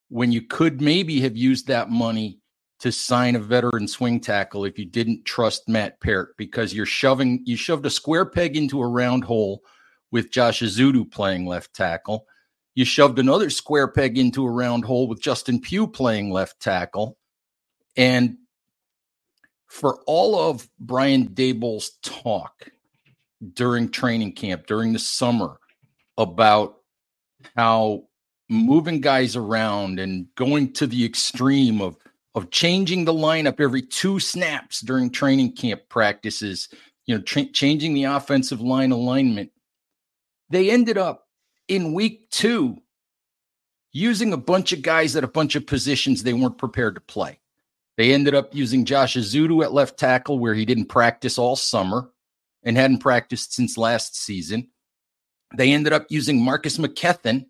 when 0.08 0.30
you 0.30 0.42
could 0.42 0.80
maybe 0.80 1.20
have 1.20 1.36
used 1.36 1.66
that 1.66 1.90
money 1.90 2.40
to 2.80 2.90
sign 2.90 3.36
a 3.36 3.40
veteran 3.40 3.86
swing 3.86 4.20
tackle 4.20 4.64
if 4.64 4.78
you 4.78 4.84
didn't 4.84 5.24
trust 5.24 5.68
Matt 5.68 6.00
Peart 6.00 6.36
because 6.36 6.72
you're 6.72 6.86
shoving 6.86 7.42
you 7.44 7.56
shoved 7.56 7.84
a 7.86 7.90
square 7.90 8.24
peg 8.24 8.56
into 8.56 8.80
a 8.80 8.88
round 8.88 9.24
hole 9.24 9.62
with 10.10 10.30
Josh 10.30 10.60
Ezeudu 10.60 11.10
playing 11.10 11.46
left 11.46 11.74
tackle. 11.74 12.26
You 12.74 12.84
shoved 12.84 13.18
another 13.18 13.50
square 13.50 13.88
peg 13.88 14.18
into 14.18 14.46
a 14.46 14.50
round 14.50 14.84
hole 14.84 15.08
with 15.08 15.20
Justin 15.20 15.60
Pugh 15.60 15.86
playing 15.86 16.30
left 16.30 16.60
tackle. 16.60 17.18
And 17.96 18.36
for 19.66 20.00
all 20.06 20.38
of 20.38 20.68
Brian 20.78 21.28
Daboll's 21.28 21.92
talk 22.02 22.70
during 23.54 23.88
training 23.88 24.32
camp, 24.32 24.66
during 24.66 24.92
the 24.92 24.98
summer, 24.98 25.58
about 26.18 26.76
how 27.56 28.04
moving 28.48 29.00
guys 29.00 29.36
around 29.36 29.98
and 29.98 30.26
going 30.34 30.72
to 30.74 30.86
the 30.86 31.04
extreme 31.04 31.80
of 31.80 31.96
of 32.34 32.50
changing 32.50 33.04
the 33.04 33.12
lineup 33.12 33.60
every 33.60 33.82
two 33.82 34.20
snaps 34.20 34.80
during 34.80 35.10
training 35.10 35.52
camp 35.52 35.80
practices, 35.88 36.68
you 37.06 37.14
know, 37.14 37.20
tra- 37.22 37.46
changing 37.46 37.92
the 37.92 38.04
offensive 38.04 38.60
line 38.60 38.92
alignment. 38.92 39.50
They 40.50 40.70
ended 40.70 40.98
up 40.98 41.26
in 41.68 41.94
week 41.94 42.28
two 42.30 42.78
using 43.92 44.32
a 44.32 44.36
bunch 44.36 44.72
of 44.72 44.82
guys 44.82 45.16
at 45.16 45.24
a 45.24 45.28
bunch 45.28 45.54
of 45.54 45.66
positions 45.66 46.22
they 46.22 46.32
weren't 46.32 46.58
prepared 46.58 46.96
to 46.96 47.00
play. 47.00 47.40
They 47.96 48.12
ended 48.12 48.34
up 48.34 48.54
using 48.54 48.84
Josh 48.84 49.16
Ezeudu 49.16 49.62
at 49.62 49.72
left 49.72 49.98
tackle, 49.98 50.38
where 50.38 50.54
he 50.54 50.64
didn't 50.64 50.86
practice 50.86 51.38
all 51.38 51.56
summer 51.56 52.10
and 52.62 52.76
hadn't 52.76 52.98
practiced 52.98 53.52
since 53.52 53.76
last 53.76 54.16
season. 54.16 54.68
They 55.56 55.72
ended 55.72 55.92
up 55.92 56.06
using 56.08 56.42
Marcus 56.42 56.78
McKethan 56.78 57.46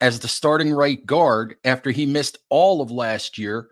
as 0.00 0.20
the 0.20 0.28
starting 0.28 0.72
right 0.72 1.04
guard 1.04 1.56
after 1.64 1.90
he 1.90 2.06
missed 2.06 2.38
all 2.50 2.80
of 2.80 2.90
last 2.90 3.38
year, 3.38 3.68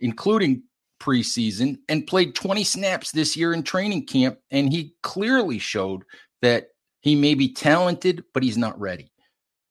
including 0.00 0.64
preseason, 1.00 1.78
and 1.88 2.06
played 2.06 2.34
20 2.34 2.64
snaps 2.64 3.10
this 3.10 3.36
year 3.36 3.52
in 3.52 3.62
training 3.62 4.06
camp. 4.06 4.38
And 4.50 4.72
he 4.72 4.94
clearly 5.02 5.58
showed 5.58 6.02
that 6.42 6.68
he 7.04 7.14
may 7.14 7.34
be 7.34 7.52
talented, 7.52 8.24
but 8.32 8.42
he's 8.42 8.56
not 8.56 8.80
ready. 8.80 9.12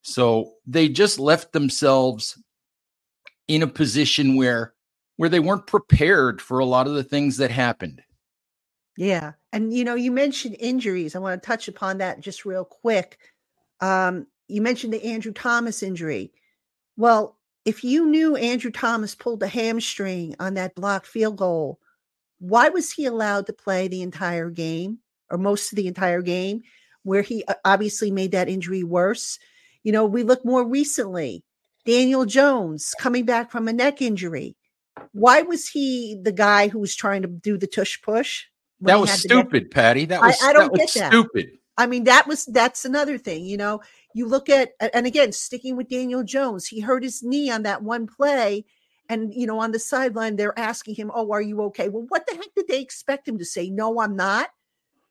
So 0.04 0.54
they 0.68 0.88
just 0.88 1.18
left 1.18 1.52
themselves 1.52 2.38
in 3.48 3.64
a 3.64 3.68
position 3.68 4.36
where 4.36 4.76
where 5.18 5.30
they 5.30 5.40
weren't 5.40 5.66
prepared 5.66 6.44
for 6.44 6.60
a 6.60 6.66
lot 6.66 6.86
of 6.86 6.94
the 6.94 7.04
things 7.04 7.38
that 7.38 7.50
happened. 7.50 8.04
Yeah. 8.98 9.32
And 9.52 9.74
you 9.74 9.84
know, 9.84 9.96
you 9.96 10.12
mentioned 10.12 10.58
injuries. 10.60 11.16
I 11.16 11.20
want 11.20 11.42
to 11.42 11.48
touch 11.48 11.68
upon 11.68 11.98
that 11.98 12.20
just 12.20 12.46
real 12.46 12.66
quick. 12.66 13.18
Um, 13.82 14.28
you 14.48 14.62
mentioned 14.62 14.94
the 14.94 15.04
Andrew 15.04 15.34
Thomas 15.34 15.82
injury. 15.82 16.32
Well, 16.98 17.40
if 17.66 17.84
you 17.84 18.06
knew 18.06 18.36
Andrew 18.36 18.70
Thomas 18.70 19.16
pulled 19.16 19.42
a 19.42 19.48
hamstring 19.48 20.36
on 20.40 20.54
that 20.54 20.76
blocked 20.76 21.08
field 21.08 21.38
goal, 21.38 21.80
why 22.38 22.70
was 22.70 22.92
he 22.92 23.08
allowed 23.08 23.48
to 23.48 23.54
play 23.54 23.88
the 23.88 24.04
entire 24.04 24.52
game 24.52 25.00
or 25.32 25.40
most 25.40 25.72
of 25.72 25.78
the 25.78 25.88
entire 25.88 26.22
game 26.22 26.62
where 27.04 27.22
he 27.22 27.44
uh, 27.46 27.54
obviously 27.66 28.12
made 28.12 28.32
that 28.32 28.50
injury 28.50 28.84
worse? 28.84 29.40
You 29.84 29.92
know, 29.92 30.06
we 30.06 30.24
look 30.24 30.44
more 30.46 30.68
recently, 30.68 31.44
Daniel 31.86 32.26
Jones 32.26 32.94
coming 33.00 33.26
back 33.26 33.52
from 33.52 33.68
a 33.68 33.74
neck 33.74 34.02
injury. 34.02 34.56
Why 35.12 35.42
was 35.42 35.68
he 35.68 36.18
the 36.22 36.32
guy 36.32 36.68
who 36.68 36.80
was 36.80 36.96
trying 36.96 37.24
to 37.24 37.28
do 37.28 37.58
the 37.58 37.68
tush 37.68 38.02
push? 38.02 38.46
That 38.82 39.00
was 39.00 39.12
stupid, 39.12 39.72
Patty. 39.72 40.06
That 40.06 40.22
was 40.22 40.38
I 40.44 40.54
don't 40.54 40.74
that 40.74 40.82
was 40.82 40.94
that. 40.94 41.12
stupid. 41.12 41.58
I 41.78 41.88
mean, 41.88 42.04
that 42.04 42.28
was 42.28 42.46
that's 42.46 42.86
another 42.86 43.18
thing. 43.18 43.46
You 43.46 43.58
know, 43.58 43.82
you 44.14 44.28
look 44.28 44.50
at 44.50 44.72
and 44.80 45.08
again, 45.08 45.32
sticking 45.32 45.76
with 45.76 45.90
Daniel 45.90 46.24
Jones, 46.24 46.68
he 46.68 46.80
hurt 46.80 47.04
his 47.04 47.24
knee 47.24 47.50
on 47.50 47.64
that 47.64 47.84
one 47.84 48.08
play. 48.08 48.66
And 49.10 49.34
you 49.34 49.48
know, 49.48 49.60
on 49.60 49.72
the 49.72 49.80
sideline, 49.80 50.36
they're 50.36 50.58
asking 50.58 50.96
him, 50.96 51.12
Oh, 51.14 51.32
are 51.32 51.42
you 51.42 51.62
okay? 51.64 51.90
Well, 51.90 52.06
what 52.08 52.26
the 52.28 52.36
heck 52.36 52.54
did 52.56 52.68
they 52.68 52.82
expect 52.82 53.28
him 53.28 53.38
to 53.38 53.46
say? 53.46 53.70
No, 53.70 54.00
I'm 54.00 54.16
not. 54.16 54.50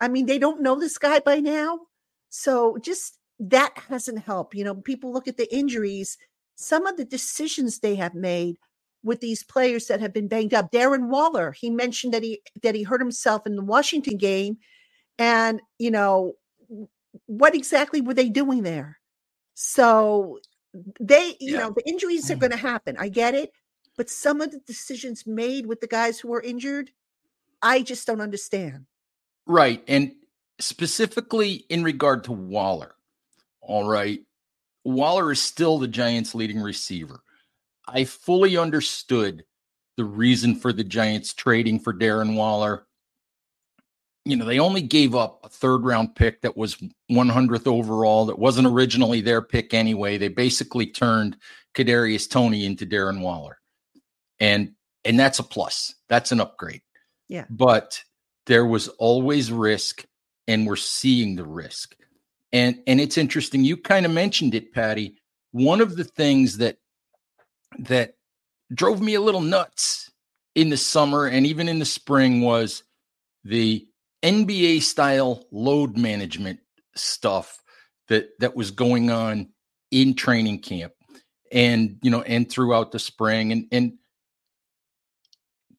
I 0.03 0.09
mean, 0.09 0.27
they 0.27 0.39
don't 0.39 0.61
know 0.61 0.79
this 0.79 0.99
guy 0.99 1.21
by 1.21 1.41
now. 1.41 1.81
So 2.29 2.77
just 2.83 3.19
that 3.39 3.73
hasn't 3.89 4.21
helped. 4.21 4.55
You 4.55 4.65
know, 4.65 4.75
people 4.75 5.13
look 5.15 5.29
at 5.29 5.39
the 5.39 5.49
injuries, 5.55 6.19
some 6.57 6.87
of 6.87 6.99
the 6.99 7.07
decisions 7.07 7.79
they 7.79 7.95
have 7.97 8.15
made 8.15 8.57
with 9.05 9.21
these 9.21 9.45
players 9.45 9.87
that 9.87 10.01
have 10.01 10.13
been 10.13 10.29
banged 10.29 10.55
up. 10.55 10.73
Darren 10.73 11.09
Waller, 11.09 11.53
he 11.53 11.71
mentioned 11.71 12.13
that 12.15 12.23
he 12.23 12.43
that 12.63 12.75
he 12.75 12.85
hurt 12.85 13.01
himself 13.01 13.47
in 13.47 13.57
the 13.57 13.65
Washington 13.65 14.19
game 14.19 14.59
And, 15.19 15.61
you 15.79 15.91
know, 15.91 16.35
what 17.27 17.55
exactly 17.55 18.01
were 18.01 18.15
they 18.15 18.29
doing 18.29 18.63
there? 18.63 18.99
So 19.55 20.39
they, 21.01 21.37
you 21.41 21.55
yeah. 21.55 21.61
know, 21.61 21.71
the 21.71 21.89
injuries 21.89 22.31
are 22.31 22.37
mm. 22.37 22.41
going 22.41 22.53
to 22.53 22.57
happen. 22.57 22.97
I 22.99 23.09
get 23.09 23.35
it. 23.35 23.53
But 23.97 24.09
some 24.09 24.41
of 24.41 24.51
the 24.51 24.61
decisions 24.67 25.27
made 25.27 25.67
with 25.67 25.81
the 25.81 25.87
guys 25.87 26.19
who 26.19 26.29
were 26.29 26.41
injured, 26.41 26.91
I 27.61 27.83
just 27.83 28.07
don't 28.07 28.23
understand. 28.23 28.87
Right. 29.47 29.83
And 29.89 30.13
specifically 30.61 31.65
in 31.69 31.83
regard 31.83 32.25
to 32.25 32.33
Waller, 32.33 32.95
all 33.61 33.87
right. 33.87 34.21
Waller 34.85 35.31
is 35.31 35.41
still 35.41 35.79
the 35.79 35.89
Giants' 35.89 36.35
leading 36.35 36.61
receiver. 36.61 37.23
I 37.87 38.05
fully 38.05 38.57
understood 38.57 39.45
the 39.97 40.05
reason 40.05 40.55
for 40.55 40.73
the 40.73 40.85
Giants 40.85 41.35
trading 41.35 41.79
for 41.79 41.93
Darren 41.93 42.35
Waller. 42.37 42.87
You 44.25 44.37
know, 44.37 44.45
they 44.45 44.59
only 44.59 44.83
gave 44.83 45.15
up 45.15 45.41
a 45.45 45.49
third 45.49 45.85
round 45.85 46.15
pick 46.15 46.43
that 46.43 46.57
was 46.57 46.77
100th 47.11 47.67
overall, 47.67 48.27
that 48.27 48.39
wasn't 48.39 48.69
originally 48.69 49.21
their 49.21 49.43
pick 49.43 49.75
anyway. 49.75 50.17
They 50.17 50.29
basically 50.29 50.87
turned 50.87 51.37
Kadarius 51.75 52.31
Toney 52.31 52.65
into 52.65 52.87
Darren 52.87 53.21
Waller, 53.21 53.59
and 54.39 54.73
and 55.05 55.19
that's 55.19 55.41
a 55.41 55.43
plus. 55.43 55.95
That's 56.09 56.31
an 56.31 56.41
upgrade. 56.41 56.83
Yeah, 57.29 57.47
but 57.51 58.03
there 58.47 58.67
was 58.67 58.89
always 58.89 59.53
risk, 59.53 60.05
and 60.47 60.67
we're 60.67 60.77
seeing 60.77 61.37
the 61.37 61.45
risk. 61.45 61.97
And 62.53 62.83
and 62.87 63.01
it's 63.01 63.19
interesting. 63.19 63.65
You 63.65 63.77
kind 63.77 64.05
of 64.07 64.13
mentioned 64.13 64.55
it, 64.55 64.73
Patty. 64.73 65.17
One 65.53 65.81
of 65.81 65.97
the 65.97 66.05
things 66.05 66.59
that 66.59 66.79
that 67.79 68.17
drove 68.73 69.01
me 69.01 69.15
a 69.15 69.21
little 69.21 69.41
nuts 69.41 70.11
in 70.55 70.69
the 70.69 70.77
summer 70.77 71.27
and 71.27 71.47
even 71.47 71.69
in 71.69 71.79
the 71.79 71.85
spring 71.85 72.43
was 72.43 72.83
the 73.45 73.87
NBA 74.23 74.83
style 74.83 75.45
load 75.51 75.97
management 75.97 76.61
stuff 76.95 77.63
that 78.09 78.29
that 78.41 78.55
was 78.55 78.71
going 78.71 79.11
on 79.11 79.49
in 79.91 80.15
training 80.15 80.59
camp 80.61 80.93
and 81.51 81.99
you 82.03 82.11
know 82.11 82.23
and 82.23 82.51
throughout 82.51 82.93
the 82.93 82.99
spring 82.99 83.53
and 83.53 83.67
and 83.73 83.95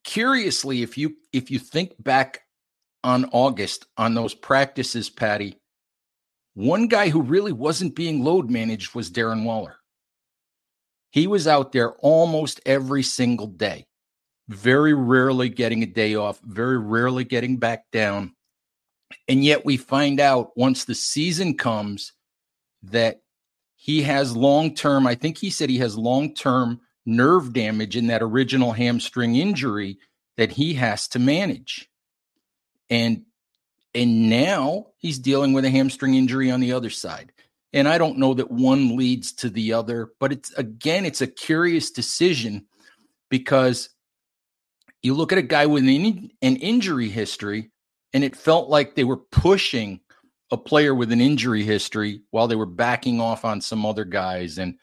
curiously 0.03 0.82
if 0.82 0.98
you 0.98 1.15
if 1.32 1.51
you 1.51 1.60
think 1.60 1.93
back 2.01 2.41
on 3.03 3.25
August 3.31 3.86
on 3.98 4.13
those 4.13 4.33
practices 4.33 5.10
Patty 5.10 5.57
one 6.55 6.88
guy 6.88 7.10
who 7.10 7.22
really 7.22 7.51
wasn't 7.51 7.95
being 7.95 8.24
load 8.24 8.50
managed 8.50 8.93
was 8.93 9.10
Darren 9.10 9.43
Waller 9.43 9.77
he 11.13 11.27
was 11.27 11.48
out 11.48 11.74
there 11.74 11.91
almost 12.00 12.60
every 12.65 13.03
single 13.03 13.45
day, 13.45 13.86
very 14.50 14.95
rarely 14.95 15.48
getting 15.48 15.83
a 15.83 15.86
day 15.86 16.15
off, 16.15 16.39
very 16.43 16.79
rarely 16.79 17.24
getting 17.24 17.57
back 17.57 17.83
down. 17.91 18.33
And 19.27 19.43
yet 19.43 19.63
we 19.63 19.77
find 19.77 20.19
out 20.19 20.57
once 20.57 20.86
the 20.86 20.95
season 20.95 21.55
comes 21.55 22.13
that 22.81 23.22
he 23.75 24.01
has 24.01 24.36
long 24.36 24.74
term, 24.74 25.05
I 25.05 25.13
think 25.13 25.38
he 25.38 25.51
said 25.51 25.69
he 25.69 25.77
has 25.77 25.95
long 25.95 26.33
term 26.33 26.81
nerve 27.05 27.53
damage 27.53 27.95
in 27.95 28.07
that 28.07 28.24
original 28.24 28.72
hamstring 28.72 29.36
injury 29.36 30.00
that 30.38 30.53
he 30.53 30.74
has 30.74 31.07
to 31.10 31.19
manage. 31.19 31.91
And 32.93 33.23
and 33.95 34.29
now 34.29 34.88
he's 34.97 35.17
dealing 35.17 35.53
with 35.53 35.65
a 35.65 35.69
hamstring 35.69 36.13
injury 36.13 36.51
on 36.51 36.59
the 36.59 36.73
other 36.73 36.91
side. 36.91 37.31
And 37.73 37.88
I 37.88 37.97
don't 37.97 38.19
know 38.19 38.35
that 38.35 38.51
one 38.51 38.95
leads 38.95 39.33
to 39.33 39.50
the 39.50 39.73
other, 39.73 40.12
but 40.19 40.31
it's 40.31 40.51
again, 40.53 41.05
it's 41.05 41.21
a 41.21 41.27
curious 41.27 41.89
decision 41.89 42.67
because 43.29 43.89
you 45.01 45.15
look 45.15 45.31
at 45.31 45.39
a 45.39 45.43
guy 45.43 45.65
with 45.65 45.83
an, 45.83 46.31
an 46.43 46.55
injury 46.57 47.09
history, 47.09 47.71
and 48.13 48.23
it 48.23 48.35
felt 48.35 48.69
like 48.69 48.93
they 48.93 49.03
were 49.03 49.17
pushing 49.17 50.00
a 50.51 50.57
player 50.57 50.93
with 50.93 51.12
an 51.12 51.19
injury 51.19 51.63
history 51.63 52.21
while 52.29 52.47
they 52.47 52.55
were 52.55 52.67
backing 52.67 53.19
off 53.19 53.43
on 53.43 53.59
some 53.59 53.88
other 53.88 54.05
guys. 54.05 54.59
And 54.59 54.77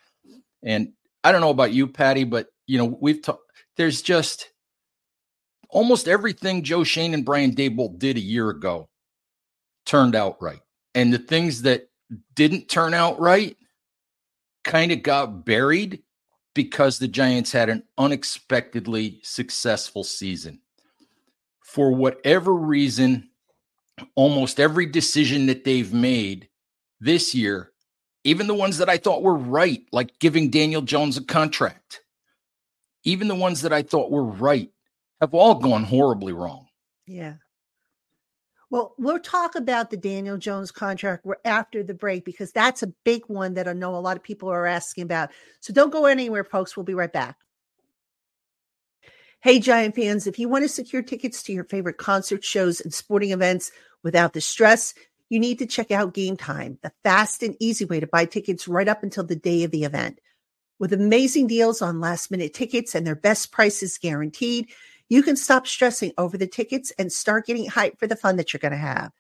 and 0.65 0.95
I 1.23 1.31
don't 1.31 1.41
know 1.43 1.51
about 1.51 1.73
you, 1.73 1.87
Patty, 1.87 2.25
but 2.25 2.49
you 2.67 2.77
know, 2.77 2.99
we've 3.01 3.23
talked 3.23 3.43
there's 3.77 4.03
just 4.03 4.50
almost 5.73 6.09
everything 6.09 6.63
Joe 6.63 6.85
Schoen 6.85 7.15
and 7.15 7.25
Brian 7.25 7.55
Daboll 7.55 7.99
did 7.99 8.17
a 8.17 8.21
year 8.21 8.51
ago 8.51 8.89
turned 9.87 10.15
out 10.15 10.41
right. 10.41 10.61
And 10.95 11.13
the 11.13 11.19
things 11.19 11.63
that 11.63 11.89
didn't 12.35 12.69
turn 12.69 12.95
out 12.95 13.21
right 13.21 13.57
kind 14.65 14.93
of 14.93 15.03
got 15.03 15.45
buried 15.45 16.03
because 16.55 16.99
the 16.99 17.09
Giants 17.09 17.53
had 17.53 17.69
an 17.69 17.85
unexpectedly 17.97 19.21
successful 19.23 20.05
season. 20.05 20.61
For 21.65 21.93
whatever 21.93 22.53
reason, 22.53 23.31
almost 24.17 24.59
every 24.59 24.87
decision 24.87 25.47
that 25.47 25.65
they've 25.65 25.93
made 25.93 26.49
this 27.01 27.35
year, 27.35 27.71
even 28.25 28.47
the 28.49 28.55
ones 28.55 28.79
that 28.79 28.89
I 28.89 28.99
thought 28.99 29.23
were 29.23 29.37
right, 29.37 29.83
like 29.93 30.19
giving 30.19 30.51
Daniel 30.51 30.83
Jones 30.83 31.17
a 31.17 31.25
contract, 31.25 32.01
even 33.05 33.29
the 33.29 33.35
ones 33.35 33.63
that 33.63 33.73
I 33.73 33.83
thought 33.83 34.11
were 34.11 34.25
right, 34.25 34.71
have 35.21 35.35
all 35.35 35.57
gone 35.57 35.85
horribly 35.85 36.33
wrong. 36.33 36.67
Yeah. 37.07 37.35
Well, 38.71 38.95
we'll 38.99 39.19
talk 39.19 39.57
about 39.57 39.91
the 39.91 39.97
Daniel 39.97 40.39
Jones 40.39 40.71
contract 40.71 41.27
after 41.45 41.83
the 41.83 41.95
break 41.95 42.25
because 42.25 42.53
that's 42.53 42.85
a 42.85 42.93
big 43.05 43.23
one 43.27 43.55
that 43.55 43.67
I 43.67 43.73
know 43.73 43.97
a 43.97 43.99
lot 43.99 44.17
of 44.17 44.23
people 44.23 44.49
are 44.49 44.67
asking 44.67 45.03
about. 45.03 45.31
So 45.59 45.73
don't 45.73 45.93
go 45.93 46.07
anywhere, 46.07 46.45
folks. 46.45 46.77
We'll 46.77 46.85
be 46.85 46.95
right 46.95 47.13
back. 47.13 47.37
Hey, 49.43 49.59
Giant 49.59 49.97
fans, 49.97 50.27
if 50.27 50.39
you 50.39 50.49
want 50.49 50.63
to 50.65 50.69
secure 50.69 51.03
tickets 51.03 51.43
to 51.45 51.53
your 51.53 51.65
favorite 51.65 51.97
concert 51.97 52.45
shows 52.45 52.81
and 52.81 52.95
sporting 52.95 53.33
events 53.33 53.73
without 54.05 54.35
the 54.35 54.41
stress, 54.41 54.95
you 55.31 55.41
need 55.41 55.59
to 55.61 55.67
check 55.67 55.91
out 55.91 56.15
Game 56.15 56.37
Time, 56.37 56.79
the 56.83 56.93
fast 57.03 57.43
and 57.43 57.57
easy 57.59 57.85
way 57.85 58.01
to 58.01 58.07
buy 58.07 58.25
tickets 58.25 58.69
right 58.69 58.87
up 58.87 59.03
until 59.03 59.25
the 59.25 59.37
day 59.37 59.65
of 59.65 59.71
the 59.71 59.85
event. 59.85 60.21
With 60.79 60.93
amazing 60.93 61.47
deals 61.47 61.83
on 61.83 62.01
last 62.01 62.31
minute 62.31 62.55
tickets 62.55 62.95
and 62.95 63.07
their 63.07 63.17
best 63.17 63.51
prices 63.51 63.99
guaranteed, 63.99 64.69
you 65.11 65.23
can 65.23 65.37
stop 65.37 65.67
stressing 65.67 66.13
over 66.17 66.39
the 66.39 66.47
tickets 66.47 66.93
and 66.99 67.13
start 67.13 67.45
getting 67.45 67.69
hyped 67.69 67.99
for 67.99 68.07
the 68.07 68.17
fun 68.17 68.37
that 68.37 68.53
you're 68.53 68.59
going 68.59 68.73
to 68.73 68.79
have. 68.79 69.13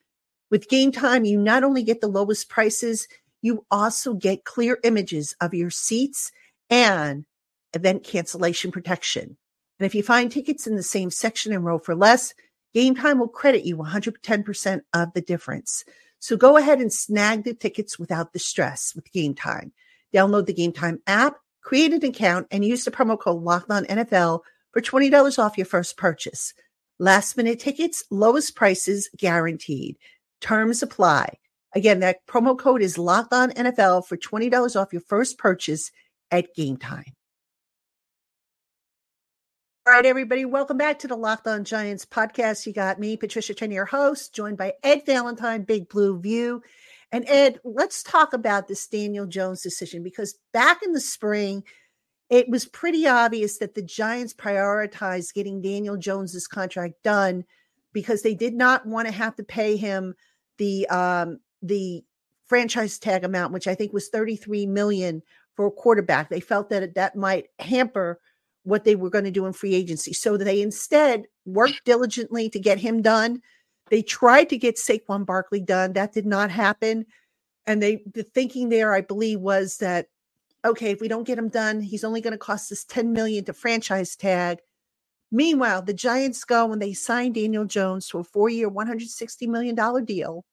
With 0.49 0.69
Game 0.69 0.93
Time, 0.93 1.25
you 1.25 1.39
not 1.39 1.65
only 1.65 1.83
get 1.83 2.01
the 2.01 2.07
lowest 2.07 2.49
prices, 2.49 3.09
you 3.43 3.67
also 3.71 4.15
get 4.15 4.45
clear 4.45 4.79
images 4.85 5.35
of 5.41 5.53
your 5.53 5.71
seats 5.71 6.31
and 6.71 7.27
event 7.75 8.05
cancellation 8.05 8.71
protection. 8.71 9.37
And 9.79 9.87
if 9.87 9.95
you 9.95 10.03
find 10.03 10.31
tickets 10.31 10.67
in 10.67 10.77
the 10.77 10.83
same 10.83 11.11
section 11.11 11.53
and 11.53 11.65
row 11.65 11.79
for 11.79 11.97
less, 11.97 12.35
Game 12.73 12.95
Time 12.95 13.19
will 13.19 13.29
credit 13.29 13.65
you 13.65 13.77
110% 13.77 14.81
of 14.95 15.13
the 15.13 15.21
difference. 15.21 15.85
So 16.21 16.37
go 16.37 16.57
ahead 16.57 16.81
and 16.81 16.93
snag 16.93 17.43
the 17.43 17.55
tickets 17.55 17.99
without 17.99 18.33
the 18.33 18.39
stress 18.39 18.95
with 18.95 19.11
Game 19.13 19.35
Time. 19.35 19.73
Download 20.15 20.47
the 20.47 20.53
Game 20.53 20.73
Time 20.73 21.01
app, 21.09 21.37
create 21.63 21.93
an 21.93 22.05
account, 22.05 22.47
and 22.53 22.65
use 22.65 22.85
the 22.85 22.93
promo 22.93 23.19
code 23.19 23.43
LOCKEDON 23.43 23.87
NFL 23.89 24.41
for 24.73 24.81
$20 24.81 25.39
off 25.39 25.59
your 25.59 25.67
first 25.67 25.97
purchase. 25.97 26.55
Last 26.99 27.37
minute 27.37 27.61
tickets, 27.61 28.05
lowest 28.11 28.55
prices 28.55 29.09
guaranteed. 29.17 29.97
Terms 30.41 30.83
apply. 30.83 31.39
Again, 31.75 32.01
that 32.01 32.27
promo 32.27 32.59
code 32.59 32.83
is 32.83 32.99
locked 32.99 33.33
on 33.33 33.53
NFL 33.53 34.07
for 34.07 34.17
$20 34.17 34.81
off 34.81 34.93
your 34.93 35.03
first 35.03 35.39
purchase 35.39 35.91
at 36.31 36.55
game 36.55 36.77
time. 36.77 37.15
All 39.87 39.95
right, 39.95 40.05
everybody, 40.05 40.45
welcome 40.45 40.77
back 40.77 40.99
to 41.01 41.09
the 41.09 41.17
Locked 41.17 41.47
On 41.47 41.65
Giants 41.65 42.05
podcast. 42.05 42.67
You 42.67 42.73
got 42.73 43.01
me, 43.01 43.17
Patricia 43.17 43.55
Chen, 43.55 43.71
your 43.71 43.87
host, 43.87 44.35
joined 44.35 44.59
by 44.59 44.75
Ed 44.83 45.03
Valentine, 45.07 45.63
Big 45.63 45.89
Blue 45.89 46.21
View. 46.21 46.63
And 47.13 47.25
Ed, 47.27 47.61
let's 47.65 48.03
talk 48.03 48.33
about 48.33 48.69
this 48.69 48.87
Daniel 48.87 49.27
Jones 49.27 49.63
decision 49.63 50.03
because 50.03 50.39
back 50.53 50.83
in 50.83 50.93
the 50.93 51.01
spring, 51.01 51.65
it 52.31 52.49
was 52.49 52.65
pretty 52.65 53.09
obvious 53.09 53.59
that 53.59 53.75
the 53.75 53.83
Giants 53.83 54.33
prioritized 54.33 55.35
getting 55.35 55.61
Daniel 55.61 55.97
Jones's 55.97 56.47
contract 56.47 56.95
done 57.03 57.45
because 57.93 58.23
they 58.23 58.35
did 58.35 58.55
not 58.55 58.87
want 58.87 59.09
to 59.09 59.13
have 59.13 59.35
to 59.37 59.43
pay 59.43 59.77
him 59.77 60.15
the 60.57 60.89
um, 60.89 61.41
the 61.61 62.05
franchise 62.47 62.99
tag 62.99 63.25
amount, 63.25 63.53
which 63.53 63.67
I 63.67 63.75
think 63.75 63.93
was 63.93 64.09
33 64.09 64.67
million 64.67 65.23
for 65.57 65.67
a 65.67 65.71
quarterback. 65.71 66.31
They 66.31 66.41
felt 66.41 66.71
that 66.71 66.95
that 66.95 67.17
might 67.17 67.47
hamper 67.59 68.21
what 68.63 68.85
they 68.85 68.95
were 68.95 69.11
going 69.11 69.25
to 69.25 69.31
do 69.31 69.47
in 69.47 69.53
free 69.53 69.75
agency. 69.75 70.13
So 70.13 70.37
they 70.37 70.63
instead 70.63 71.25
worked 71.47 71.85
diligently 71.85 72.49
to 72.51 72.61
get 72.61 72.79
him 72.79 73.03
done. 73.03 73.41
They 73.89 74.03
tried 74.03 74.51
to 74.51 74.59
get 74.59 74.77
Saquon 74.77 75.27
Barkley 75.27 75.61
done. 75.61 75.95
That 75.95 76.13
did 76.13 76.27
not 76.27 76.51
happen. 76.51 77.07
And 77.67 77.83
they 77.83 78.05
the 78.13 78.23
thinking 78.23 78.69
there, 78.69 78.93
I 78.93 79.01
believe, 79.01 79.41
was 79.41 79.79
that 79.79 80.07
okay, 80.65 80.91
if 80.91 81.01
we 81.01 81.09
don't 81.09 81.27
get 81.27 81.39
him 81.39 81.49
done, 81.49 81.81
he's 81.81 82.05
only 82.05 82.21
going 82.21 82.33
to 82.33 82.39
cost 82.39 82.71
us 82.73 82.85
10 82.85 83.13
million 83.13 83.45
to 83.45 83.53
franchise 83.53 84.17
tag. 84.17 84.59
Meanwhile, 85.33 85.83
the 85.83 85.95
Giants 85.95 86.45
go 86.45 86.73
and 86.73 86.83
they 86.83 86.93
sign 86.93 87.33
Daniel 87.33 87.65
Jones 87.65 88.09
to 88.09 88.19
a 88.19 88.25
four-year, 88.25 88.71
$160 88.71 89.49
million 89.49 90.05
deal 90.05 90.45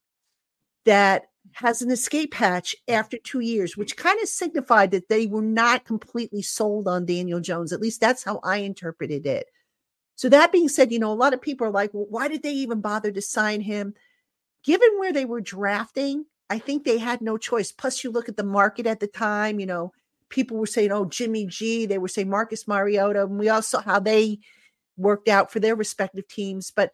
that 0.85 1.23
has 1.53 1.81
an 1.81 1.91
escape 1.91 2.33
hatch 2.33 2.75
after 2.87 3.17
two 3.17 3.39
years, 3.39 3.75
which 3.75 3.97
kind 3.97 4.21
of 4.21 4.29
signified 4.29 4.91
that 4.91 5.09
they 5.09 5.25
were 5.25 5.41
not 5.41 5.85
completely 5.85 6.41
sold 6.41 6.87
on 6.87 7.05
Daniel 7.05 7.39
Jones. 7.39 7.73
At 7.73 7.81
least 7.81 7.99
that's 7.99 8.23
how 8.23 8.39
I 8.43 8.57
interpreted 8.57 9.25
it. 9.25 9.47
So 10.15 10.29
that 10.29 10.51
being 10.51 10.69
said, 10.69 10.91
you 10.91 10.99
know, 10.99 11.11
a 11.11 11.13
lot 11.13 11.33
of 11.33 11.41
people 11.41 11.67
are 11.67 11.71
like, 11.71 11.93
well, 11.93 12.07
why 12.09 12.27
did 12.27 12.43
they 12.43 12.53
even 12.53 12.81
bother 12.81 13.11
to 13.11 13.21
sign 13.21 13.61
him? 13.61 13.93
given 14.67 14.89
where 14.99 15.13
they 15.13 15.25
were 15.25 15.41
drafting, 15.41 16.25
I 16.49 16.59
think 16.59 16.83
they 16.83 16.97
had 16.97 17.21
no 17.21 17.37
choice. 17.37 17.71
Plus, 17.71 18.03
you 18.03 18.11
look 18.11 18.29
at 18.29 18.37
the 18.37 18.43
market 18.43 18.87
at 18.87 18.99
the 18.99 19.07
time, 19.07 19.59
you 19.59 19.65
know, 19.65 19.91
people 20.29 20.57
were 20.57 20.65
saying, 20.65 20.91
oh, 20.91 21.05
Jimmy 21.05 21.45
G, 21.45 21.85
they 21.85 21.97
were 21.97 22.07
saying 22.07 22.29
Marcus 22.29 22.67
Mariota. 22.67 23.23
And 23.23 23.39
we 23.39 23.49
all 23.49 23.61
saw 23.61 23.81
how 23.81 23.99
they 23.99 24.39
worked 24.95 25.27
out 25.27 25.51
for 25.51 25.59
their 25.59 25.75
respective 25.75 26.27
teams. 26.27 26.71
But 26.71 26.91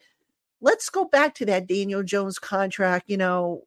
let's 0.62 0.90
go 0.90 1.06
back 1.06 1.36
to 1.36 1.46
that 1.46 1.68
Daniel 1.68 2.04
Jones 2.04 2.40
contract. 2.40 3.10
You 3.10 3.18
know, 3.18 3.64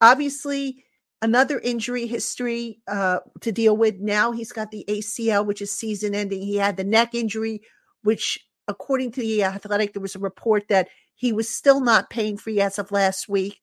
obviously, 0.00 0.84
another 1.22 1.58
injury 1.60 2.06
history 2.06 2.80
uh, 2.88 3.20
to 3.40 3.52
deal 3.52 3.76
with. 3.76 3.96
Now 3.98 4.32
he's 4.32 4.52
got 4.52 4.70
the 4.70 4.84
ACL, 4.88 5.46
which 5.46 5.62
is 5.62 5.72
season 5.72 6.14
ending. 6.14 6.42
He 6.42 6.56
had 6.56 6.76
the 6.76 6.84
neck 6.84 7.14
injury, 7.14 7.62
which, 8.02 8.38
according 8.68 9.12
to 9.12 9.20
the 9.20 9.44
Athletic, 9.44 9.94
there 9.94 10.02
was 10.02 10.14
a 10.16 10.20
report 10.20 10.68
that 10.68 10.88
he 11.14 11.32
was 11.32 11.48
still 11.48 11.80
not 11.80 12.10
pain 12.10 12.36
free 12.36 12.60
as 12.60 12.78
of 12.78 12.92
last 12.92 13.28
week. 13.28 13.60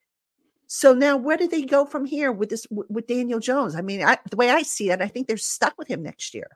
So 0.68 0.92
now, 0.92 1.16
where 1.16 1.38
do 1.38 1.48
they 1.48 1.62
go 1.62 1.86
from 1.86 2.04
here 2.04 2.30
with 2.30 2.50
this 2.50 2.66
with 2.70 3.06
Daniel 3.06 3.40
Jones? 3.40 3.74
I 3.74 3.80
mean, 3.80 4.04
I, 4.04 4.18
the 4.30 4.36
way 4.36 4.50
I 4.50 4.62
see 4.62 4.90
it, 4.90 5.00
I 5.00 5.08
think 5.08 5.26
they're 5.26 5.38
stuck 5.38 5.76
with 5.78 5.88
him 5.88 6.02
next 6.02 6.34
year. 6.34 6.46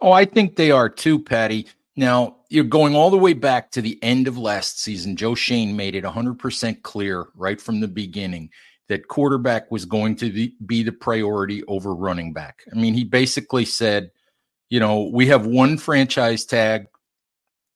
Oh, 0.00 0.12
I 0.12 0.26
think 0.26 0.56
they 0.56 0.70
are 0.70 0.90
too, 0.90 1.18
Patty. 1.18 1.66
Now, 1.96 2.36
you're 2.50 2.64
going 2.64 2.94
all 2.94 3.08
the 3.08 3.16
way 3.16 3.32
back 3.32 3.70
to 3.72 3.82
the 3.82 3.98
end 4.02 4.28
of 4.28 4.36
last 4.36 4.80
season. 4.80 5.16
Joe 5.16 5.34
Schoen 5.34 5.74
made 5.74 5.94
it 5.94 6.04
100% 6.04 6.82
clear 6.82 7.26
right 7.34 7.58
from 7.58 7.80
the 7.80 7.88
beginning 7.88 8.50
that 8.88 9.08
quarterback 9.08 9.70
was 9.70 9.86
going 9.86 10.16
to 10.16 10.50
be 10.66 10.82
the 10.82 10.92
priority 10.92 11.64
over 11.64 11.94
running 11.94 12.34
back. 12.34 12.62
I 12.70 12.76
mean, 12.76 12.92
he 12.92 13.04
basically 13.04 13.64
said, 13.64 14.10
you 14.68 14.80
know, 14.80 15.04
we 15.04 15.26
have 15.28 15.46
one 15.46 15.78
franchise 15.78 16.44
tag, 16.44 16.88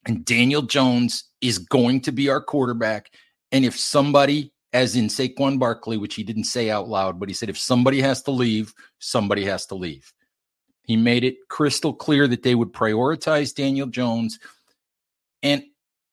and 0.05 0.27
Daniel 0.27 0.63
Jones 0.63 1.25
is 1.41 1.59
going 1.59 2.03
to 2.03 2.13
be 2.13 2.29
our 2.29 2.43
quarterback. 2.43 3.11
And 3.51 3.65
if 3.65 3.79
somebody 3.79 4.53
as 4.73 4.97
in 4.97 5.07
Saquon 5.07 5.59
Barkley, 5.59 5.97
which 5.97 6.15
he 6.15 6.23
didn't 6.23 6.45
say 6.45 6.71
out 6.71 6.89
loud, 6.89 7.19
but 7.19 7.29
he 7.29 7.35
said 7.35 7.49
if 7.49 7.59
somebody 7.59 8.01
has 8.01 8.23
to 8.23 8.31
leave, 8.31 8.75
somebody 8.99 9.45
has 9.45 9.67
to 9.67 9.75
leave. 9.75 10.13
He 10.83 10.97
made 10.97 11.25
it 11.25 11.49
crystal 11.49 11.93
clear 11.93 12.27
that 12.29 12.43
they 12.43 12.55
would 12.55 12.73
prioritize 12.73 13.55
Daniel 13.55 13.87
Jones. 13.87 14.39
And 15.43 15.63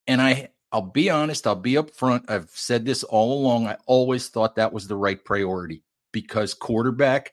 and 0.07 0.21
I 0.21 0.49
I'll 0.71 0.81
be 0.81 1.09
honest, 1.09 1.47
I'll 1.47 1.55
be 1.55 1.73
upfront. 1.73 2.29
I've 2.29 2.49
said 2.49 2.85
this 2.85 3.03
all 3.03 3.39
along. 3.39 3.67
I 3.67 3.77
always 3.85 4.27
thought 4.27 4.55
that 4.55 4.73
was 4.73 4.87
the 4.87 4.97
right 4.97 5.23
priority 5.23 5.83
because 6.11 6.53
quarterback 6.53 7.31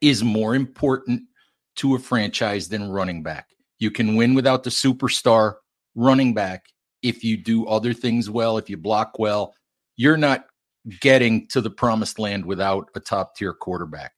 is 0.00 0.22
more 0.22 0.54
important 0.54 1.22
to 1.76 1.94
a 1.94 1.98
franchise 1.98 2.68
than 2.68 2.90
running 2.90 3.22
back. 3.22 3.48
You 3.78 3.90
can 3.90 4.16
win 4.16 4.34
without 4.34 4.64
the 4.64 4.70
superstar 4.70 5.54
running 5.94 6.34
back 6.34 6.66
if 7.02 7.24
you 7.24 7.36
do 7.36 7.66
other 7.66 7.94
things 7.94 8.28
well, 8.28 8.58
if 8.58 8.68
you 8.68 8.76
block 8.76 9.18
well, 9.18 9.54
you're 9.96 10.16
not 10.16 10.46
getting 11.00 11.46
to 11.48 11.60
the 11.60 11.70
promised 11.70 12.18
land 12.18 12.44
without 12.44 12.90
a 12.94 13.00
top 13.00 13.36
tier 13.36 13.52
quarterback. 13.52 14.12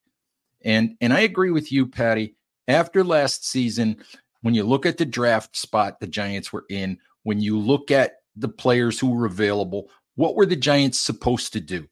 And 0.64 0.96
and 1.00 1.12
I 1.12 1.20
agree 1.20 1.50
with 1.50 1.70
you, 1.70 1.86
Patty. 1.86 2.36
After 2.66 3.04
last 3.04 3.46
season, 3.46 4.02
when 4.40 4.54
you 4.54 4.64
look 4.64 4.86
at 4.86 4.96
the 4.96 5.04
draft 5.04 5.56
spot 5.56 6.00
the 6.00 6.06
Giants 6.06 6.52
were 6.52 6.64
in, 6.70 6.98
when 7.22 7.40
you 7.40 7.58
look 7.58 7.90
at 7.90 8.14
the 8.36 8.48
players 8.48 8.98
who 8.98 9.10
were 9.10 9.26
available, 9.26 9.90
what 10.16 10.34
were 10.34 10.46
the 10.46 10.56
Giants 10.56 10.98
supposed 10.98 11.52
to 11.52 11.60
do? 11.60 11.86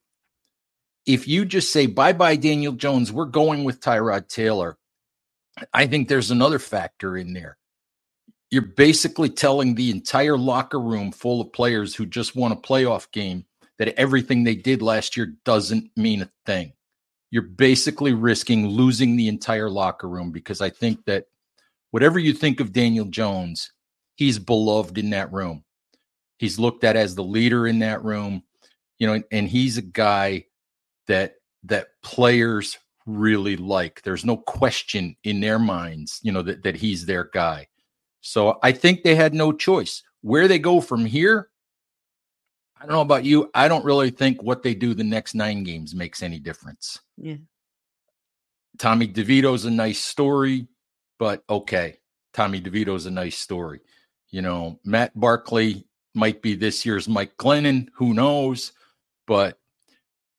If 1.04 1.28
you 1.28 1.44
just 1.44 1.70
say 1.70 1.86
bye 1.86 2.12
bye, 2.12 2.36
Daniel 2.36 2.72
Jones, 2.72 3.12
we're 3.12 3.26
going 3.26 3.64
with 3.64 3.80
Tyrod 3.80 4.28
Taylor, 4.28 4.78
I 5.74 5.86
think 5.86 6.08
there's 6.08 6.30
another 6.30 6.58
factor 6.58 7.16
in 7.16 7.34
there. 7.34 7.58
You're 8.50 8.62
basically 8.62 9.30
telling 9.30 9.74
the 9.74 9.90
entire 9.90 10.38
locker 10.38 10.80
room 10.80 11.10
full 11.10 11.40
of 11.40 11.52
players 11.52 11.94
who 11.94 12.06
just 12.06 12.36
won 12.36 12.52
a 12.52 12.56
playoff 12.56 13.10
game 13.10 13.46
that 13.84 13.98
everything 13.98 14.44
they 14.44 14.54
did 14.54 14.80
last 14.80 15.16
year 15.16 15.34
doesn't 15.44 15.90
mean 15.96 16.22
a 16.22 16.30
thing. 16.46 16.72
You're 17.32 17.42
basically 17.42 18.12
risking 18.12 18.68
losing 18.68 19.16
the 19.16 19.26
entire 19.26 19.68
locker 19.68 20.08
room 20.08 20.30
because 20.30 20.60
I 20.60 20.70
think 20.70 21.04
that 21.06 21.24
whatever 21.90 22.20
you 22.20 22.32
think 22.32 22.60
of 22.60 22.72
Daniel 22.72 23.06
Jones, 23.06 23.72
he's 24.14 24.38
beloved 24.38 24.98
in 24.98 25.10
that 25.10 25.32
room. 25.32 25.64
He's 26.38 26.60
looked 26.60 26.84
at 26.84 26.94
as 26.94 27.16
the 27.16 27.24
leader 27.24 27.66
in 27.66 27.80
that 27.80 28.04
room, 28.04 28.44
you 29.00 29.08
know, 29.08 29.20
and 29.32 29.48
he's 29.48 29.78
a 29.78 29.82
guy 29.82 30.44
that 31.08 31.34
that 31.64 31.88
players 32.04 32.78
really 33.04 33.56
like. 33.56 34.02
There's 34.02 34.24
no 34.24 34.36
question 34.36 35.16
in 35.24 35.40
their 35.40 35.58
minds, 35.58 36.20
you 36.22 36.30
know, 36.30 36.42
that, 36.42 36.62
that 36.62 36.76
he's 36.76 37.04
their 37.04 37.30
guy. 37.34 37.66
So 38.20 38.60
I 38.62 38.70
think 38.70 39.02
they 39.02 39.16
had 39.16 39.34
no 39.34 39.50
choice. 39.50 40.04
Where 40.20 40.46
they 40.46 40.60
go 40.60 40.80
from 40.80 41.04
here, 41.04 41.48
I 42.82 42.86
don't 42.86 42.94
know 42.96 43.00
about 43.02 43.24
you. 43.24 43.48
I 43.54 43.68
don't 43.68 43.84
really 43.84 44.10
think 44.10 44.42
what 44.42 44.64
they 44.64 44.74
do 44.74 44.92
the 44.92 45.04
next 45.04 45.36
nine 45.36 45.62
games 45.62 45.94
makes 45.94 46.20
any 46.20 46.40
difference. 46.40 46.98
Yeah. 47.16 47.36
Tommy 48.76 49.06
DeVito's 49.06 49.66
a 49.66 49.70
nice 49.70 50.00
story, 50.00 50.66
but 51.16 51.44
okay. 51.48 51.98
Tommy 52.32 52.60
DeVito's 52.60 53.06
a 53.06 53.10
nice 53.10 53.38
story. 53.38 53.82
You 54.30 54.42
know, 54.42 54.80
Matt 54.84 55.12
Barkley 55.14 55.86
might 56.14 56.42
be 56.42 56.56
this 56.56 56.84
year's 56.84 57.08
Mike 57.08 57.36
Glennon. 57.36 57.86
Who 57.94 58.14
knows? 58.14 58.72
But 59.28 59.58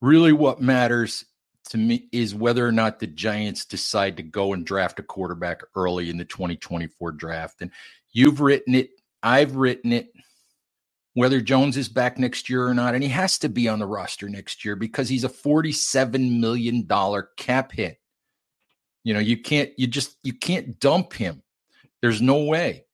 really, 0.02 0.34
what 0.34 0.62
matters 0.62 1.24
to 1.70 1.78
me 1.78 2.10
is 2.12 2.36
whether 2.36 2.68
or 2.68 2.74
not 2.74 3.00
the 3.00 3.08
Giants 3.08 3.64
decide 3.64 4.18
to 4.18 4.24
go 4.24 4.52
and 4.52 4.66
draft 4.66 5.00
a 5.00 5.04
quarterback 5.04 5.62
early 5.78 6.10
in 6.10 6.18
the 6.18 6.26
2024 6.26 7.14
draft. 7.14 7.62
And 7.62 7.72
you've 8.12 8.42
written 8.42 8.76
it, 8.76 8.90
I've 9.22 9.56
written 9.56 9.94
it 9.94 10.12
whether 11.14 11.42
Jones 11.42 11.78
is 11.78 11.90
back 11.90 12.18
next 12.18 12.50
year 12.50 12.68
or 12.68 12.74
not. 12.74 12.96
And 12.96 13.04
he 13.04 13.10
has 13.10 13.38
to 13.40 13.50
be 13.50 13.68
on 13.68 13.80
the 13.80 13.86
roster 13.86 14.30
next 14.30 14.66
year 14.66 14.76
because 14.76 15.10
he's 15.10 15.24
a 15.24 15.30
$47 15.30 16.40
million 16.40 16.88
cap 17.38 17.72
hit. 17.72 18.00
You 19.04 19.14
know, 19.14 19.20
you 19.20 19.38
can't, 19.38 19.72
you 19.78 19.88
just, 19.88 20.18
you 20.24 20.34
can't 20.34 20.80
dump 20.80 21.14
him. 21.14 21.44
There's 22.02 22.22
no 22.22 22.44
way. 22.44 22.86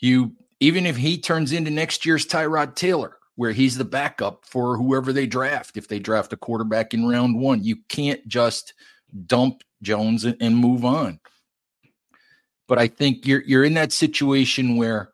You, 0.00 0.32
even 0.60 0.86
if 0.86 0.96
he 0.96 1.18
turns 1.18 1.52
into 1.52 1.70
next 1.70 2.06
year's 2.06 2.26
Tyrod 2.26 2.76
Taylor, 2.76 3.16
where 3.34 3.52
he's 3.52 3.76
the 3.76 3.84
backup 3.84 4.44
for 4.46 4.76
whoever 4.76 5.12
they 5.12 5.26
draft, 5.26 5.76
if 5.76 5.88
they 5.88 5.98
draft 5.98 6.32
a 6.32 6.36
quarterback 6.36 6.94
in 6.94 7.06
round 7.06 7.38
one, 7.38 7.62
you 7.62 7.76
can't 7.88 8.26
just 8.26 8.72
dump 9.26 9.62
Jones 9.82 10.24
and, 10.24 10.36
and 10.40 10.56
move 10.56 10.84
on. 10.84 11.20
But 12.66 12.78
I 12.78 12.88
think 12.88 13.26
you're 13.26 13.42
you're 13.42 13.62
in 13.62 13.74
that 13.74 13.92
situation 13.92 14.76
where 14.76 15.12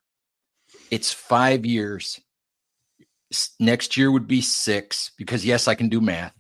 it's 0.91 1.13
five 1.13 1.67
years 1.67 2.21
next 3.59 3.97
year 3.97 4.11
would 4.11 4.27
be 4.27 4.41
six 4.41 5.11
because 5.17 5.45
yes, 5.45 5.69
I 5.69 5.75
can 5.75 5.89
do 5.89 6.01
math, 6.01 6.35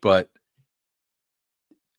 but 0.00 0.30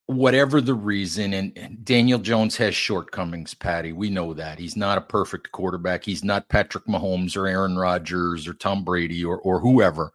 whatever 0.06 0.62
the 0.62 0.74
reason, 0.74 1.34
and 1.34 1.84
Daniel 1.84 2.20
Jones 2.20 2.58
has 2.58 2.76
shortcomings, 2.76 3.54
Patty. 3.54 3.94
We 3.94 4.10
know 4.10 4.34
that 4.34 4.60
he's 4.60 4.76
not 4.76 4.98
a 4.98 5.02
perfect 5.02 5.52
quarterback. 5.52 6.04
He's 6.04 6.24
not 6.24 6.50
Patrick 6.50 6.86
Mahomes 6.86 7.38
or 7.38 7.48
Aaron 7.48 7.78
Rodgers 7.78 8.48
or 8.48 8.54
Tom 8.54 8.84
Brady 8.84 9.24
or 9.24 9.38
or 9.38 9.60
whoever. 9.60 10.12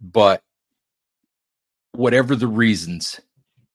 But 0.00 0.42
whatever 1.92 2.34
the 2.34 2.46
reasons, 2.46 3.20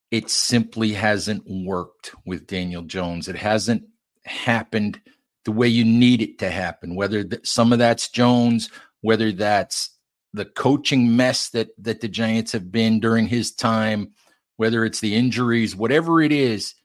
it 0.09 0.29
simply 0.29 0.93
hasn't 0.93 1.43
worked 1.47 2.15
with 2.25 2.47
Daniel 2.47 2.81
Jones. 2.81 3.27
It 3.27 3.35
hasn't 3.35 3.83
happened 4.23 4.99
the 5.45 5.51
way 5.51 5.67
you 5.67 5.85
need 5.85 6.21
it 6.21 6.39
to 6.39 6.49
happen. 6.49 6.95
Whether 6.95 7.23
th- 7.23 7.47
some 7.47 7.71
of 7.71 7.79
that's 7.79 8.09
Jones, 8.09 8.69
whether 9.01 9.31
that's 9.31 9.91
the 10.33 10.45
coaching 10.45 11.15
mess 11.15 11.49
that 11.49 11.69
that 11.77 12.01
the 12.01 12.07
Giants 12.07 12.51
have 12.51 12.71
been 12.71 12.99
during 12.99 13.27
his 13.27 13.53
time, 13.53 14.11
whether 14.57 14.83
it's 14.83 14.99
the 14.99 15.15
injuries, 15.15 15.75
whatever 15.75 16.21
it 16.21 16.31
is, 16.31 16.75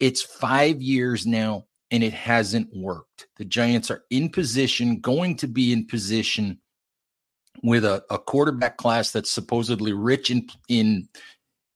it's 0.00 0.22
five 0.22 0.82
years 0.82 1.26
now 1.26 1.66
and 1.90 2.02
it 2.02 2.12
hasn't 2.12 2.68
worked. 2.74 3.28
The 3.36 3.44
Giants 3.44 3.90
are 3.90 4.02
in 4.10 4.30
position, 4.30 5.00
going 5.00 5.36
to 5.36 5.46
be 5.46 5.72
in 5.72 5.86
position 5.86 6.58
with 7.62 7.84
a, 7.84 8.02
a 8.10 8.18
quarterback 8.18 8.78
class 8.78 9.12
that's 9.12 9.30
supposedly 9.30 9.92
rich 9.92 10.30
in 10.30 10.48
in 10.68 11.08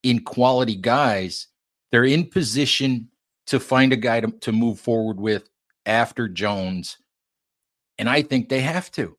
in 0.03 0.25
quality 0.25 0.77
guys. 0.77 1.47
They're 1.93 2.05
in 2.05 2.29
position 2.29 3.11
to 3.47 3.61
find 3.61 3.93
a 3.93 3.97
guy 3.97 4.21
to, 4.21 4.31
to 4.41 4.53
move 4.53 4.81
forward 4.81 5.21
with 5.21 5.49
after 5.87 6.29
Jones. 6.29 6.99
And 7.99 8.11
I 8.11 8.23
think 8.23 8.49
they 8.49 8.61
have 8.61 8.91
to. 8.93 9.17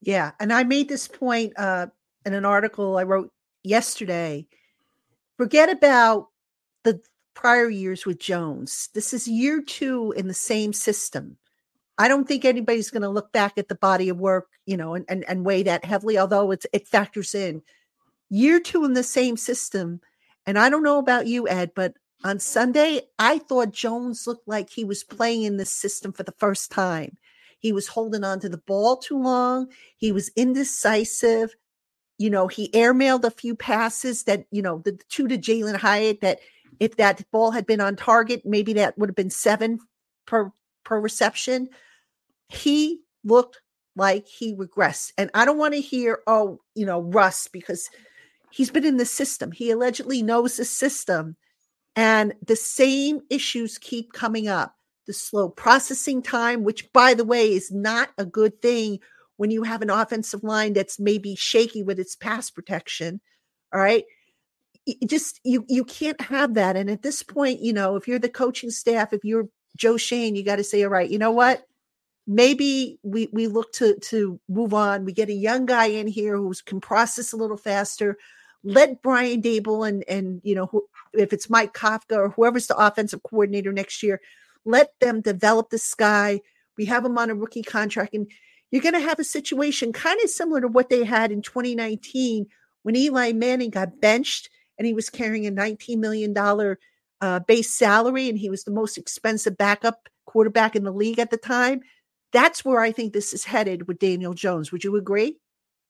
Yeah. 0.00 0.32
And 0.40 0.52
I 0.52 0.64
made 0.64 0.88
this 0.88 1.06
point 1.06 1.52
uh, 1.56 1.88
in 2.24 2.34
an 2.34 2.44
article 2.44 2.96
I 2.96 3.02
wrote 3.02 3.30
yesterday. 3.62 4.46
Forget 5.36 5.70
about 5.70 6.28
the 6.84 7.00
prior 7.34 7.68
years 7.68 8.06
with 8.06 8.18
Jones. 8.18 8.88
This 8.94 9.12
is 9.12 9.28
year 9.28 9.60
two 9.60 10.12
in 10.16 10.28
the 10.28 10.34
same 10.34 10.72
system. 10.72 11.36
I 11.98 12.08
don't 12.08 12.26
think 12.26 12.44
anybody's 12.44 12.90
going 12.90 13.02
to 13.02 13.08
look 13.08 13.32
back 13.32 13.58
at 13.58 13.68
the 13.68 13.74
body 13.74 14.08
of 14.08 14.18
work, 14.18 14.48
you 14.66 14.76
know, 14.76 14.94
and, 14.94 15.04
and, 15.08 15.24
and 15.28 15.44
weigh 15.44 15.62
that 15.64 15.84
heavily, 15.84 16.18
although 16.18 16.50
it's, 16.50 16.66
it 16.72 16.88
factors 16.88 17.34
in. 17.34 17.62
Year 18.30 18.60
two 18.60 18.84
in 18.84 18.94
the 18.94 19.02
same 19.02 19.36
system. 19.36 20.00
And 20.46 20.58
I 20.58 20.70
don't 20.70 20.82
know 20.82 20.98
about 20.98 21.26
you, 21.26 21.46
Ed, 21.46 21.72
but 21.76 21.94
on 22.24 22.38
Sunday, 22.38 23.02
I 23.18 23.38
thought 23.38 23.72
Jones 23.72 24.26
looked 24.26 24.46
like 24.46 24.70
he 24.70 24.84
was 24.84 25.04
playing 25.04 25.42
in 25.42 25.56
this 25.56 25.72
system 25.72 26.12
for 26.12 26.22
the 26.22 26.34
first 26.38 26.70
time. 26.70 27.16
He 27.58 27.72
was 27.72 27.88
holding 27.88 28.24
on 28.24 28.40
to 28.40 28.48
the 28.48 28.58
ball 28.58 28.96
too 28.96 29.20
long. 29.20 29.68
He 29.96 30.12
was 30.12 30.30
indecisive. 30.36 31.54
You 32.18 32.30
know, 32.30 32.48
he 32.48 32.68
airmailed 32.70 33.24
a 33.24 33.30
few 33.30 33.54
passes 33.54 34.24
that, 34.24 34.46
you 34.50 34.62
know, 34.62 34.78
the 34.84 34.98
two 35.08 35.28
to 35.28 35.38
Jalen 35.38 35.76
Hyatt 35.76 36.20
that 36.20 36.40
if 36.80 36.96
that 36.96 37.24
ball 37.30 37.52
had 37.52 37.66
been 37.66 37.80
on 37.80 37.96
target, 37.96 38.42
maybe 38.44 38.72
that 38.74 38.98
would 38.98 39.08
have 39.08 39.16
been 39.16 39.30
seven 39.30 39.78
per 40.26 40.52
per 40.84 41.00
reception. 41.00 41.68
He 42.48 43.00
looked 43.24 43.60
like 43.94 44.26
he 44.26 44.54
regressed. 44.54 45.12
And 45.18 45.30
I 45.34 45.44
don't 45.44 45.58
want 45.58 45.74
to 45.74 45.80
hear, 45.80 46.20
oh, 46.26 46.60
you 46.74 46.86
know, 46.86 47.00
Russ, 47.00 47.46
because 47.48 47.88
he's 48.50 48.70
been 48.70 48.84
in 48.84 48.96
the 48.96 49.06
system. 49.06 49.52
He 49.52 49.70
allegedly 49.70 50.22
knows 50.22 50.56
the 50.56 50.64
system. 50.64 51.36
And 51.94 52.34
the 52.46 52.56
same 52.56 53.20
issues 53.30 53.78
keep 53.78 54.12
coming 54.12 54.48
up. 54.48 54.76
The 55.06 55.12
slow 55.12 55.48
processing 55.48 56.22
time, 56.22 56.62
which 56.62 56.92
by 56.92 57.14
the 57.14 57.24
way 57.24 57.52
is 57.52 57.72
not 57.72 58.10
a 58.16 58.24
good 58.24 58.62
thing 58.62 59.00
when 59.36 59.50
you 59.50 59.64
have 59.64 59.82
an 59.82 59.90
offensive 59.90 60.44
line 60.44 60.72
that's 60.72 61.00
maybe 61.00 61.34
shaky 61.34 61.82
with 61.82 61.98
its 61.98 62.14
pass 62.14 62.50
protection. 62.50 63.20
All 63.74 63.80
right. 63.80 64.04
just 65.06 65.40
you 65.44 65.64
you 65.68 65.84
can't 65.84 66.20
have 66.20 66.54
that. 66.54 66.76
And 66.76 66.88
at 66.88 67.02
this 67.02 67.22
point, 67.22 67.60
you 67.60 67.72
know, 67.72 67.96
if 67.96 68.06
you're 68.06 68.18
the 68.18 68.28
coaching 68.28 68.70
staff, 68.70 69.12
if 69.12 69.24
you're 69.24 69.48
Joe 69.76 69.96
Schoen, 69.96 70.36
you 70.36 70.44
got 70.44 70.56
to 70.56 70.64
say, 70.64 70.84
all 70.84 70.90
right, 70.90 71.10
you 71.10 71.18
know 71.18 71.32
what? 71.32 71.66
maybe 72.26 72.98
we 73.02 73.28
we 73.32 73.46
look 73.46 73.72
to 73.74 73.96
to 73.96 74.40
move 74.48 74.74
on. 74.74 75.04
We 75.04 75.12
get 75.12 75.28
a 75.28 75.34
young 75.34 75.66
guy 75.66 75.86
in 75.86 76.06
here 76.06 76.36
who 76.36 76.52
can 76.64 76.80
process 76.80 77.32
a 77.32 77.36
little 77.36 77.56
faster. 77.56 78.16
Let 78.64 79.02
Brian 79.02 79.42
Daboll 79.42 79.88
and 79.88 80.04
and 80.08 80.40
you 80.44 80.54
know 80.54 80.66
who, 80.66 80.86
if 81.12 81.32
it's 81.32 81.50
Mike 81.50 81.74
Kafka 81.74 82.16
or 82.16 82.28
whoever's 82.30 82.66
the 82.66 82.76
offensive 82.76 83.22
coordinator 83.22 83.72
next 83.72 84.02
year, 84.02 84.20
let 84.64 84.92
them 85.00 85.20
develop 85.20 85.70
this 85.70 85.94
guy. 85.94 86.40
We 86.78 86.84
have 86.86 87.04
him 87.04 87.18
on 87.18 87.30
a 87.30 87.34
rookie 87.34 87.62
contract, 87.62 88.14
and 88.14 88.30
you're 88.70 88.82
going 88.82 88.94
to 88.94 89.00
have 89.00 89.18
a 89.18 89.24
situation 89.24 89.92
kind 89.92 90.20
of 90.22 90.30
similar 90.30 90.60
to 90.60 90.68
what 90.68 90.88
they 90.88 91.04
had 91.04 91.32
in 91.32 91.42
2019 91.42 92.46
when 92.82 92.96
Eli 92.96 93.32
Manning 93.32 93.70
got 93.70 94.00
benched 94.00 94.48
and 94.78 94.86
he 94.86 94.94
was 94.94 95.10
carrying 95.10 95.46
a 95.46 95.50
19 95.50 96.00
million 96.00 96.32
dollar 96.32 96.78
uh, 97.20 97.40
base 97.40 97.70
salary, 97.70 98.28
and 98.28 98.38
he 98.38 98.48
was 98.48 98.64
the 98.64 98.70
most 98.70 98.96
expensive 98.96 99.56
backup 99.56 100.08
quarterback 100.24 100.76
in 100.76 100.84
the 100.84 100.92
league 100.92 101.18
at 101.18 101.30
the 101.30 101.36
time 101.36 101.82
that's 102.32 102.64
where 102.64 102.80
I 102.80 102.90
think 102.90 103.12
this 103.12 103.32
is 103.32 103.44
headed 103.44 103.86
with 103.86 103.98
Daniel 103.98 104.34
Jones. 104.34 104.72
Would 104.72 104.84
you 104.84 104.96
agree? 104.96 105.38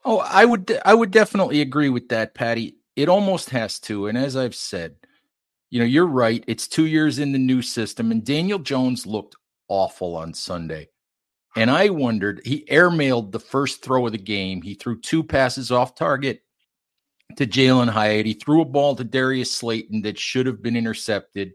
Oh, 0.04 0.18
I 0.18 0.44
would 0.44 0.80
I 0.84 0.94
would 0.94 1.10
definitely 1.10 1.60
agree 1.60 1.88
with 1.88 2.08
that, 2.08 2.34
Patty. 2.34 2.76
It 2.96 3.08
almost 3.08 3.50
has 3.50 3.78
to. 3.80 4.08
And 4.08 4.18
as 4.18 4.36
I've 4.36 4.54
said, 4.54 4.96
you 5.70 5.78
know, 5.78 5.86
you're 5.86 6.06
right. 6.06 6.44
It's 6.46 6.68
two 6.68 6.86
years 6.86 7.18
in 7.18 7.32
the 7.32 7.38
new 7.38 7.62
system, 7.62 8.10
and 8.10 8.24
Daniel 8.24 8.58
Jones 8.58 9.06
looked 9.06 9.36
awful 9.68 10.16
on 10.16 10.34
Sunday. 10.34 10.88
And 11.56 11.70
I 11.70 11.90
wondered, 11.90 12.40
he 12.44 12.64
airmailed 12.70 13.30
the 13.30 13.38
first 13.38 13.82
throw 13.82 14.06
of 14.06 14.12
the 14.12 14.18
game. 14.18 14.62
He 14.62 14.74
threw 14.74 14.98
two 15.00 15.22
passes 15.22 15.70
off 15.70 15.94
target 15.94 16.42
to 17.36 17.46
Jalen 17.46 17.90
Hyatt. 17.90 18.26
He 18.26 18.34
threw 18.34 18.62
a 18.62 18.66
ball 18.66 18.96
to 18.96 19.04
Darius 19.04 19.54
Slayton 19.54 20.02
that 20.02 20.18
should 20.18 20.46
have 20.46 20.62
been 20.62 20.76
intercepted. 20.76 21.52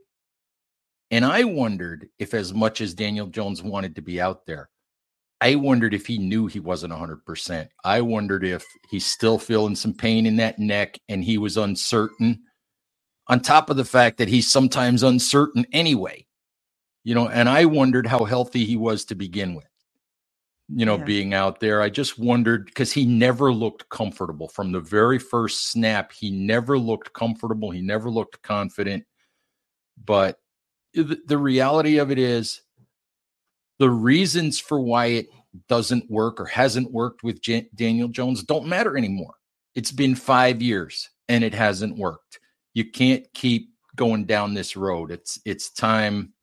And 1.10 1.26
I 1.26 1.46
wondered 1.46 2.10
if, 2.20 2.34
as 2.34 2.54
much 2.54 2.82
as 2.82 2.94
Daniel 2.94 3.28
Jones 3.28 3.64
wanted 3.64 3.96
to 3.96 4.02
be 4.02 4.22
out 4.22 4.46
there, 4.46 4.70
I 5.40 5.56
wondered 5.56 5.94
if 5.94 6.08
he 6.08 6.18
knew 6.18 6.48
he 6.48 6.60
wasn't 6.60 6.94
100%. 6.94 7.70
I 7.84 8.02
wondered 8.02 8.44
if 8.44 8.66
he's 8.90 9.06
still 9.06 9.38
feeling 9.38 9.76
some 9.76 9.94
pain 9.94 10.26
in 10.26 10.38
that 10.38 10.58
neck 10.58 11.00
and 11.10 11.24
he 11.24 11.38
was 11.38 11.58
uncertain, 11.58 12.42
on 13.28 13.42
top 13.42 13.70
of 13.70 13.78
the 13.78 13.86
fact 13.86 14.18
that 14.18 14.30
he's 14.30 14.50
sometimes 14.50 15.04
uncertain 15.04 15.66
anyway. 15.72 16.26
You 17.04 17.16
know, 17.16 17.30
and 17.30 17.48
I 17.48 17.66
wondered 17.66 18.08
how 18.08 18.26
healthy 18.26 18.66
he 18.66 18.76
was 18.76 19.06
to 19.06 19.16
begin 19.16 19.54
with, 19.54 19.70
you 20.68 20.86
know, 20.86 20.98
yeah. 20.98 21.04
being 21.04 21.34
out 21.34 21.60
there. 21.60 21.82
I 21.82 21.90
just 21.90 22.20
wondered 22.20 22.66
because 22.66 22.92
he 22.92 23.06
never 23.06 23.54
looked 23.54 23.88
comfortable 23.90 24.50
from 24.50 24.72
the 24.72 24.82
very 24.82 25.20
first 25.20 25.72
snap. 25.72 26.12
He 26.12 26.32
never 26.32 26.78
looked 26.78 27.14
comfortable. 27.14 27.72
He 27.72 27.82
never 27.82 28.10
looked 28.10 28.42
confident. 28.42 29.06
But 30.04 30.40
the, 30.94 31.20
the 31.26 31.38
reality 31.38 31.98
of 31.98 32.12
it 32.12 32.20
is, 32.20 32.62
the 33.80 33.90
reasons 33.90 34.60
for 34.60 34.80
why 34.80 35.06
it 35.08 35.28
doesn't 35.68 36.10
work 36.10 36.40
or 36.40 36.46
hasn't 36.46 36.92
worked 36.92 37.24
with 37.24 37.42
Daniel 37.76 38.08
Jones 38.08 38.44
don't 38.44 38.68
matter 38.68 38.98
anymore. 38.98 39.36
It's 39.76 39.92
been 39.92 40.16
five 40.16 40.62
years 40.62 41.10
and 41.28 41.44
it 41.44 41.54
hasn't 41.54 41.98
worked. 41.98 42.40
You 42.74 42.90
can't 42.90 43.26
keep 43.34 43.72
going 43.96 44.26
down 44.26 44.54
this 44.54 44.76
road. 44.76 45.12
It's 45.12 45.40
it's 45.46 45.72
time. 45.72 46.34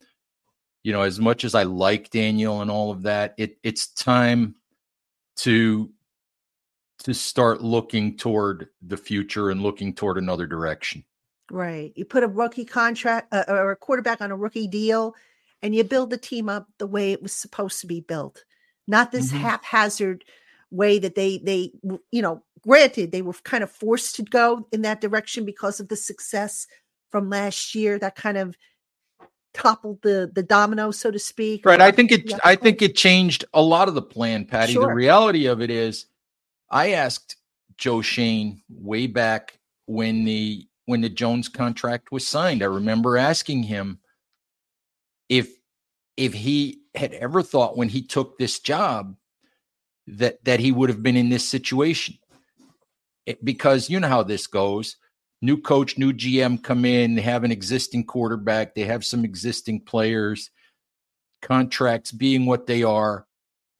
You 0.82 0.92
know, 0.92 1.02
as 1.02 1.18
much 1.18 1.44
as 1.44 1.54
I 1.54 1.62
like 1.62 2.10
Daniel 2.10 2.60
and 2.60 2.70
all 2.70 2.90
of 2.90 3.02
that, 3.02 3.34
it 3.38 3.56
it's 3.62 3.88
time 3.88 4.56
to 5.36 5.90
to 7.04 7.14
start 7.14 7.62
looking 7.62 8.16
toward 8.16 8.68
the 8.82 8.96
future 8.96 9.50
and 9.50 9.62
looking 9.62 9.94
toward 9.94 10.18
another 10.18 10.46
direction. 10.46 11.04
Right. 11.50 11.92
You 11.96 12.04
put 12.04 12.22
a 12.22 12.28
rookie 12.28 12.64
contract 12.64 13.32
uh, 13.32 13.44
or 13.48 13.72
a 13.72 13.76
quarterback 13.76 14.20
on 14.20 14.30
a 14.30 14.36
rookie 14.36 14.66
deal 14.66 15.14
and 15.62 15.74
you 15.74 15.84
build 15.84 16.10
the 16.10 16.18
team 16.18 16.48
up 16.48 16.68
the 16.78 16.86
way 16.86 17.12
it 17.12 17.22
was 17.22 17.32
supposed 17.32 17.80
to 17.80 17.86
be 17.86 18.00
built, 18.00 18.44
not 18.86 19.12
this 19.12 19.30
mm-hmm. 19.30 19.42
haphazard 19.42 20.24
way 20.74 20.98
that 20.98 21.14
they 21.14 21.38
they 21.38 21.72
you 22.10 22.20
know 22.20 22.42
granted 22.62 23.12
they 23.12 23.22
were 23.22 23.32
kind 23.44 23.62
of 23.62 23.70
forced 23.70 24.16
to 24.16 24.22
go 24.22 24.66
in 24.72 24.82
that 24.82 25.00
direction 25.00 25.44
because 25.44 25.80
of 25.80 25.88
the 25.88 25.96
success 25.96 26.66
from 27.10 27.30
last 27.30 27.74
year 27.74 27.98
that 27.98 28.16
kind 28.16 28.36
of 28.36 28.56
toppled 29.52 30.02
the 30.02 30.30
the 30.34 30.42
domino 30.42 30.90
so 30.90 31.10
to 31.10 31.18
speak 31.18 31.64
right 31.64 31.80
i 31.80 31.92
think 31.92 32.10
it 32.10 32.32
i 32.44 32.56
think 32.56 32.82
it 32.82 32.96
changed 32.96 33.44
a 33.54 33.62
lot 33.62 33.86
of 33.86 33.94
the 33.94 34.02
plan 34.02 34.44
patty 34.44 34.72
sure. 34.72 34.88
the 34.88 34.92
reality 34.92 35.46
of 35.46 35.60
it 35.60 35.70
is 35.70 36.06
i 36.70 36.90
asked 36.90 37.36
joe 37.76 38.02
schoen 38.02 38.60
way 38.68 39.06
back 39.06 39.60
when 39.86 40.24
the 40.24 40.66
when 40.86 41.00
the 41.00 41.08
jones 41.08 41.48
contract 41.48 42.10
was 42.10 42.26
signed 42.26 42.62
i 42.64 42.66
remember 42.66 43.16
asking 43.16 43.62
him 43.62 44.00
if 45.28 45.48
if 46.16 46.32
he 46.32 46.80
had 46.94 47.12
ever 47.14 47.42
thought 47.42 47.76
when 47.76 47.88
he 47.88 48.02
took 48.02 48.38
this 48.38 48.60
job 48.60 49.16
that 50.06 50.44
that 50.44 50.60
he 50.60 50.72
would 50.72 50.90
have 50.90 51.02
been 51.02 51.16
in 51.16 51.28
this 51.28 51.48
situation. 51.48 52.16
It, 53.26 53.42
because 53.42 53.88
you 53.88 54.00
know 54.00 54.08
how 54.08 54.22
this 54.22 54.46
goes. 54.46 54.96
New 55.40 55.58
coach 55.58 55.98
new 55.98 56.12
gm 56.12 56.62
come 56.62 56.86
in 56.86 57.16
they 57.16 57.22
have 57.22 57.44
an 57.44 57.52
existing 57.52 58.04
quarterback 58.04 58.74
they 58.74 58.84
have 58.84 59.04
some 59.04 59.26
existing 59.26 59.78
players 59.78 60.50
contracts 61.42 62.12
being 62.12 62.46
what 62.46 62.66
they 62.66 62.82
are 62.82 63.26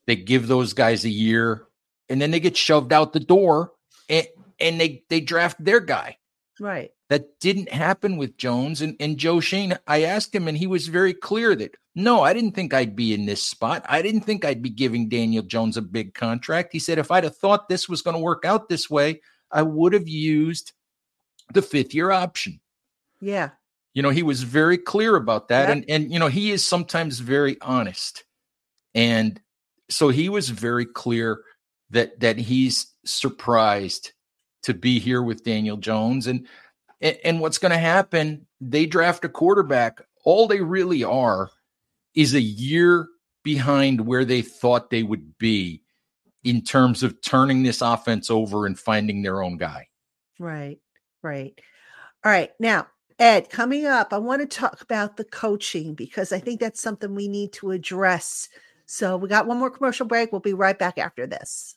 they 0.06 0.14
give 0.14 0.46
those 0.46 0.74
guys 0.74 1.06
a 1.06 1.10
year 1.10 1.64
and 2.10 2.20
then 2.20 2.30
they 2.30 2.40
get 2.40 2.54
shoved 2.54 2.92
out 2.92 3.14
the 3.14 3.20
door 3.20 3.72
and, 4.10 4.26
and 4.60 4.78
they 4.78 5.04
they 5.08 5.20
draft 5.20 5.62
their 5.64 5.80
guy. 5.80 6.18
Right 6.60 6.90
that 7.10 7.38
didn't 7.40 7.70
happen 7.70 8.16
with 8.16 8.36
Jones 8.36 8.80
and, 8.80 8.96
and 8.98 9.18
Joe 9.18 9.40
Schoen. 9.40 9.78
I 9.86 10.02
asked 10.02 10.34
him, 10.34 10.48
and 10.48 10.56
he 10.56 10.66
was 10.66 10.88
very 10.88 11.12
clear 11.12 11.54
that 11.54 11.76
no, 11.94 12.22
I 12.22 12.32
didn't 12.32 12.52
think 12.52 12.74
I'd 12.74 12.96
be 12.96 13.14
in 13.14 13.26
this 13.26 13.42
spot. 13.42 13.84
I 13.88 14.02
didn't 14.02 14.22
think 14.22 14.44
I'd 14.44 14.62
be 14.62 14.70
giving 14.70 15.08
Daniel 15.08 15.44
Jones 15.44 15.76
a 15.76 15.82
big 15.82 16.14
contract. 16.14 16.72
He 16.72 16.80
said, 16.80 16.98
if 16.98 17.10
I'd 17.10 17.22
have 17.22 17.36
thought 17.36 17.68
this 17.68 17.88
was 17.88 18.02
going 18.02 18.16
to 18.16 18.22
work 18.22 18.44
out 18.44 18.68
this 18.68 18.90
way, 18.90 19.20
I 19.52 19.62
would 19.62 19.92
have 19.92 20.08
used 20.08 20.72
the 21.52 21.62
fifth 21.62 21.94
year 21.94 22.10
option. 22.10 22.60
Yeah. 23.20 23.50
You 23.94 24.02
know, 24.02 24.10
he 24.10 24.24
was 24.24 24.42
very 24.42 24.76
clear 24.76 25.14
about 25.14 25.48
that. 25.48 25.70
And 25.70 25.84
and 25.88 26.12
you 26.12 26.18
know, 26.18 26.26
he 26.26 26.50
is 26.50 26.66
sometimes 26.66 27.20
very 27.20 27.56
honest. 27.60 28.24
And 28.94 29.40
so 29.88 30.08
he 30.08 30.28
was 30.28 30.48
very 30.50 30.84
clear 30.84 31.42
that 31.90 32.18
that 32.20 32.38
he's 32.38 32.88
surprised 33.04 34.12
to 34.62 34.74
be 34.74 34.98
here 34.98 35.22
with 35.22 35.44
Daniel 35.44 35.76
Jones. 35.76 36.26
And 36.26 36.48
and, 37.04 37.18
and 37.22 37.40
what's 37.40 37.58
going 37.58 37.70
to 37.70 37.78
happen, 37.78 38.46
they 38.60 38.86
draft 38.86 39.24
a 39.24 39.28
quarterback. 39.28 40.00
All 40.24 40.48
they 40.48 40.62
really 40.62 41.04
are 41.04 41.50
is 42.16 42.34
a 42.34 42.40
year 42.40 43.06
behind 43.44 44.00
where 44.00 44.24
they 44.24 44.42
thought 44.42 44.90
they 44.90 45.02
would 45.02 45.36
be 45.38 45.82
in 46.42 46.62
terms 46.62 47.02
of 47.02 47.20
turning 47.20 47.62
this 47.62 47.82
offense 47.82 48.30
over 48.30 48.66
and 48.66 48.78
finding 48.78 49.22
their 49.22 49.42
own 49.42 49.58
guy. 49.58 49.86
Right, 50.40 50.78
right. 51.22 51.58
All 52.24 52.32
right. 52.32 52.50
Now, 52.58 52.88
Ed, 53.18 53.50
coming 53.50 53.86
up, 53.86 54.12
I 54.12 54.18
want 54.18 54.40
to 54.40 54.46
talk 54.58 54.80
about 54.80 55.16
the 55.16 55.24
coaching 55.24 55.94
because 55.94 56.32
I 56.32 56.40
think 56.40 56.58
that's 56.58 56.80
something 56.80 57.14
we 57.14 57.28
need 57.28 57.52
to 57.54 57.70
address. 57.70 58.48
So, 58.86 59.16
we 59.16 59.28
got 59.28 59.46
one 59.46 59.58
more 59.58 59.70
commercial 59.70 60.06
break. 60.06 60.32
We'll 60.32 60.40
be 60.40 60.52
right 60.52 60.78
back 60.78 60.98
after 60.98 61.26
this. 61.26 61.76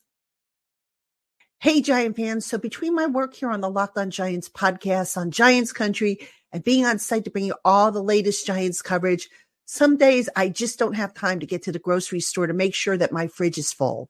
Hey, 1.60 1.82
Giant 1.82 2.16
fans. 2.16 2.46
So 2.46 2.60
between 2.60 2.94
my 2.94 3.08
work 3.08 3.34
here 3.34 3.50
on 3.50 3.62
the 3.62 3.70
Locked 3.70 3.98
on 3.98 4.12
Giants 4.12 4.48
podcast 4.48 5.18
on 5.18 5.32
Giants 5.32 5.74
Country 5.74 6.20
and 6.52 6.64
being 6.64 6.86
on 6.86 7.00
site 7.00 7.24
to 7.24 7.32
bring 7.32 7.46
you 7.46 7.56
all 7.66 7.92
the 7.92 8.04
latest 8.04 8.46
Giants 8.46 8.84
coverage, 8.84 9.28
some 9.66 9.98
days 9.98 10.30
I 10.36 10.50
just 10.50 10.78
don't 10.78 10.94
have 10.94 11.16
time 11.16 11.40
to 11.40 11.48
get 11.48 11.64
to 11.64 11.72
the 11.72 11.80
grocery 11.80 12.20
store 12.20 12.46
to 12.46 12.54
make 12.54 12.76
sure 12.76 12.96
that 12.96 13.12
my 13.12 13.26
fridge 13.26 13.58
is 13.58 13.74
full. 13.74 14.08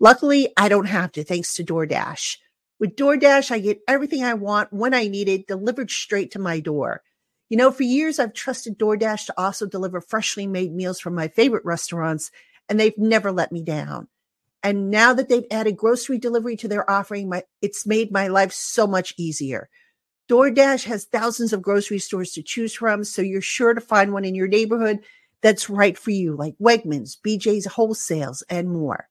Luckily, 0.00 0.54
I 0.56 0.70
don't 0.70 0.86
have 0.86 1.12
to 1.12 1.22
thanks 1.22 1.52
to 1.56 1.64
DoorDash. 1.64 2.38
With 2.80 2.96
DoorDash, 2.96 3.50
I 3.50 3.58
get 3.58 3.82
everything 3.86 4.24
I 4.24 4.32
want 4.32 4.72
when 4.72 4.94
I 4.94 5.06
need 5.06 5.28
it 5.28 5.46
delivered 5.46 5.90
straight 5.90 6.30
to 6.30 6.38
my 6.38 6.60
door. 6.60 7.02
You 7.50 7.58
know, 7.58 7.72
for 7.72 7.82
years, 7.82 8.18
I've 8.18 8.32
trusted 8.32 8.78
DoorDash 8.78 9.26
to 9.26 9.34
also 9.36 9.66
deliver 9.66 10.00
freshly 10.00 10.46
made 10.46 10.72
meals 10.72 10.98
from 10.98 11.14
my 11.14 11.28
favorite 11.28 11.66
restaurants 11.66 12.30
and 12.70 12.80
they've 12.80 12.96
never 12.96 13.32
let 13.32 13.52
me 13.52 13.62
down. 13.62 14.08
And 14.62 14.90
now 14.90 15.12
that 15.14 15.28
they've 15.28 15.46
added 15.50 15.76
grocery 15.76 16.18
delivery 16.18 16.56
to 16.56 16.68
their 16.68 16.88
offering, 16.90 17.28
my, 17.28 17.44
it's 17.62 17.86
made 17.86 18.10
my 18.10 18.28
life 18.28 18.52
so 18.52 18.86
much 18.86 19.14
easier. 19.16 19.68
DoorDash 20.28 20.84
has 20.84 21.04
thousands 21.04 21.52
of 21.52 21.62
grocery 21.62 22.00
stores 22.00 22.32
to 22.32 22.42
choose 22.42 22.74
from, 22.74 23.04
so 23.04 23.22
you're 23.22 23.40
sure 23.40 23.74
to 23.74 23.80
find 23.80 24.12
one 24.12 24.24
in 24.24 24.34
your 24.34 24.48
neighborhood 24.48 25.00
that's 25.40 25.70
right 25.70 25.96
for 25.96 26.10
you, 26.10 26.34
like 26.34 26.56
Wegmans, 26.60 27.16
BJ's 27.24 27.66
Wholesales, 27.66 28.42
and 28.50 28.68
more. 28.68 29.08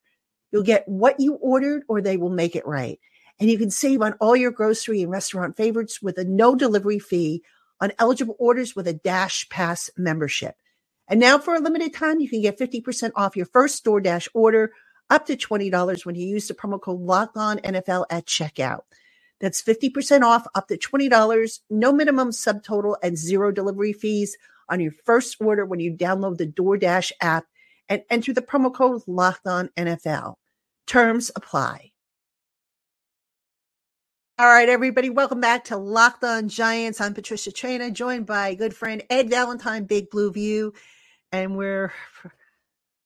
You'll 0.51 0.63
get 0.63 0.87
what 0.87 1.19
you 1.19 1.35
ordered, 1.35 1.83
or 1.87 2.01
they 2.01 2.17
will 2.17 2.29
make 2.29 2.55
it 2.55 2.67
right. 2.67 2.99
And 3.39 3.49
you 3.49 3.57
can 3.57 3.71
save 3.71 4.01
on 4.01 4.13
all 4.13 4.35
your 4.35 4.51
grocery 4.51 5.01
and 5.01 5.11
restaurant 5.11 5.55
favorites 5.55 6.01
with 6.01 6.17
a 6.17 6.25
no 6.25 6.55
delivery 6.55 6.99
fee 6.99 7.43
on 7.79 7.91
eligible 7.99 8.35
orders 8.39 8.75
with 8.75 8.87
a 8.87 8.93
Dash 8.93 9.47
Pass 9.49 9.89
membership. 9.97 10.55
And 11.07 11.19
now, 11.19 11.37
for 11.37 11.55
a 11.55 11.59
limited 11.59 11.93
time, 11.93 12.19
you 12.19 12.27
can 12.27 12.41
get 12.41 12.57
50% 12.57 13.11
off 13.15 13.35
your 13.35 13.45
first 13.45 13.85
DoorDash 13.85 14.29
order 14.33 14.71
up 15.09 15.25
to 15.27 15.37
$20 15.37 16.05
when 16.05 16.15
you 16.15 16.25
use 16.25 16.47
the 16.47 16.53
promo 16.53 16.79
code 16.81 17.01
Locked 17.01 17.37
On 17.37 17.57
NFL 17.59 18.05
at 18.09 18.25
checkout. 18.25 18.81
That's 19.39 19.61
50% 19.61 20.21
off 20.23 20.47
up 20.55 20.67
to 20.69 20.77
$20, 20.77 21.59
no 21.69 21.91
minimum 21.91 22.31
subtotal, 22.31 22.95
and 23.03 23.17
zero 23.17 23.51
delivery 23.51 23.93
fees 23.93 24.37
on 24.69 24.79
your 24.79 24.93
first 25.05 25.37
order 25.39 25.65
when 25.65 25.79
you 25.79 25.91
download 25.93 26.37
the 26.37 26.47
DoorDash 26.47 27.11
app 27.21 27.45
and 27.89 28.01
enter 28.09 28.33
the 28.33 28.41
promo 28.41 28.73
code 28.73 29.01
Locked 29.07 29.45
On 29.47 29.69
NFL. 29.77 30.35
Terms 30.87 31.31
apply. 31.35 31.91
All 34.37 34.47
right, 34.47 34.67
everybody, 34.67 35.09
welcome 35.09 35.39
back 35.39 35.65
to 35.65 35.77
Locked 35.77 36.23
On 36.23 36.49
Giants. 36.49 36.99
I'm 36.99 37.13
Patricia 37.13 37.51
Traina, 37.51 37.93
joined 37.93 38.25
by 38.25 38.53
good 38.55 38.75
friend 38.75 39.01
Ed 39.09 39.29
Valentine, 39.29 39.85
Big 39.85 40.09
Blue 40.09 40.31
View. 40.31 40.73
And 41.31 41.55
we're, 41.55 41.93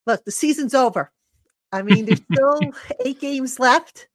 look, 0.07 0.25
the 0.25 0.31
season's 0.31 0.73
over. 0.73 1.11
I 1.71 1.81
mean, 1.81 2.05
there's 2.05 2.21
still 2.33 2.59
eight 3.05 3.19
games 3.19 3.59
left, 3.59 4.07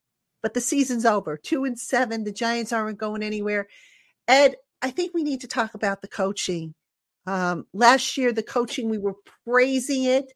but 0.43 0.55
the 0.55 0.61
season's 0.61 1.05
over. 1.05 1.37
Two 1.37 1.65
and 1.65 1.79
seven. 1.79 2.25
The 2.25 2.33
Giants 2.33 2.73
aren't 2.73 2.99
going 2.99 3.23
anywhere. 3.23 3.69
Ed, 4.29 4.57
I 4.83 4.91
think 4.91 5.15
we 5.15 5.23
need 5.23 5.41
to 5.43 5.49
talk 5.49 5.75
about 5.75 6.03
the 6.03 6.09
coaching. 6.09 6.75
Um, 7.27 7.67
last 7.73 8.17
year, 8.17 8.33
the 8.33 8.43
coaching, 8.43 8.89
we 8.89 8.99
were 8.99 9.15
praising 9.47 10.05
it. 10.05 10.33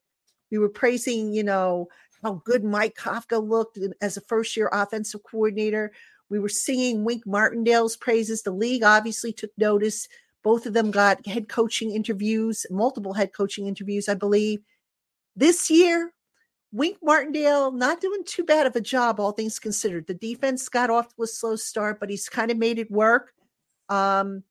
We 0.51 0.59
were 0.59 0.71
praising, 0.71 1.33
you 1.33 1.45
know, 1.45 1.89
how 2.23 2.43
good 2.45 2.65
Mike 2.65 2.97
Kafka 2.97 3.47
looked 3.47 3.79
as 4.01 4.17
a 4.17 4.23
first 4.23 4.57
year 4.57 4.71
offensive 4.73 5.23
coordinator. 5.23 5.93
We 6.31 6.39
were 6.39 6.49
singing 6.49 7.05
Wink 7.05 7.27
Martindale's 7.27 7.97
praises. 7.97 8.43
The 8.43 8.51
league 8.51 8.83
obviously 8.83 9.33
took 9.33 9.51
notice. 9.57 10.09
Both 10.43 10.67
of 10.67 10.73
them 10.73 10.91
got 10.91 11.27
head 11.27 11.49
coaching 11.49 11.91
interviews, 11.91 12.67
multiple 12.71 13.13
head 13.13 13.33
coaching 13.35 13.67
interviews, 13.67 14.09
I 14.09 14.15
believe. 14.15 14.61
This 15.37 15.71
year, 15.71 16.13
Wink 16.73 16.99
Martindale 17.03 17.73
not 17.73 18.01
doing 18.01 18.23
too 18.25 18.45
bad 18.45 18.67
of 18.67 18.77
a 18.77 18.81
job, 18.81 19.19
all 19.19 19.33
things 19.33 19.59
considered. 19.59 20.07
The 20.07 20.15
defense 20.15 20.69
got 20.69 20.91
off 20.91 21.15
to 21.17 21.23
a 21.23 21.27
slow 21.27 21.57
start, 21.57 21.99
but 21.99 22.11
he's 22.11 22.29
kind 22.29 22.51
of 22.51 22.59
made 22.59 22.79
it 22.79 22.91
work. 22.91 23.33
Um, 23.89 24.43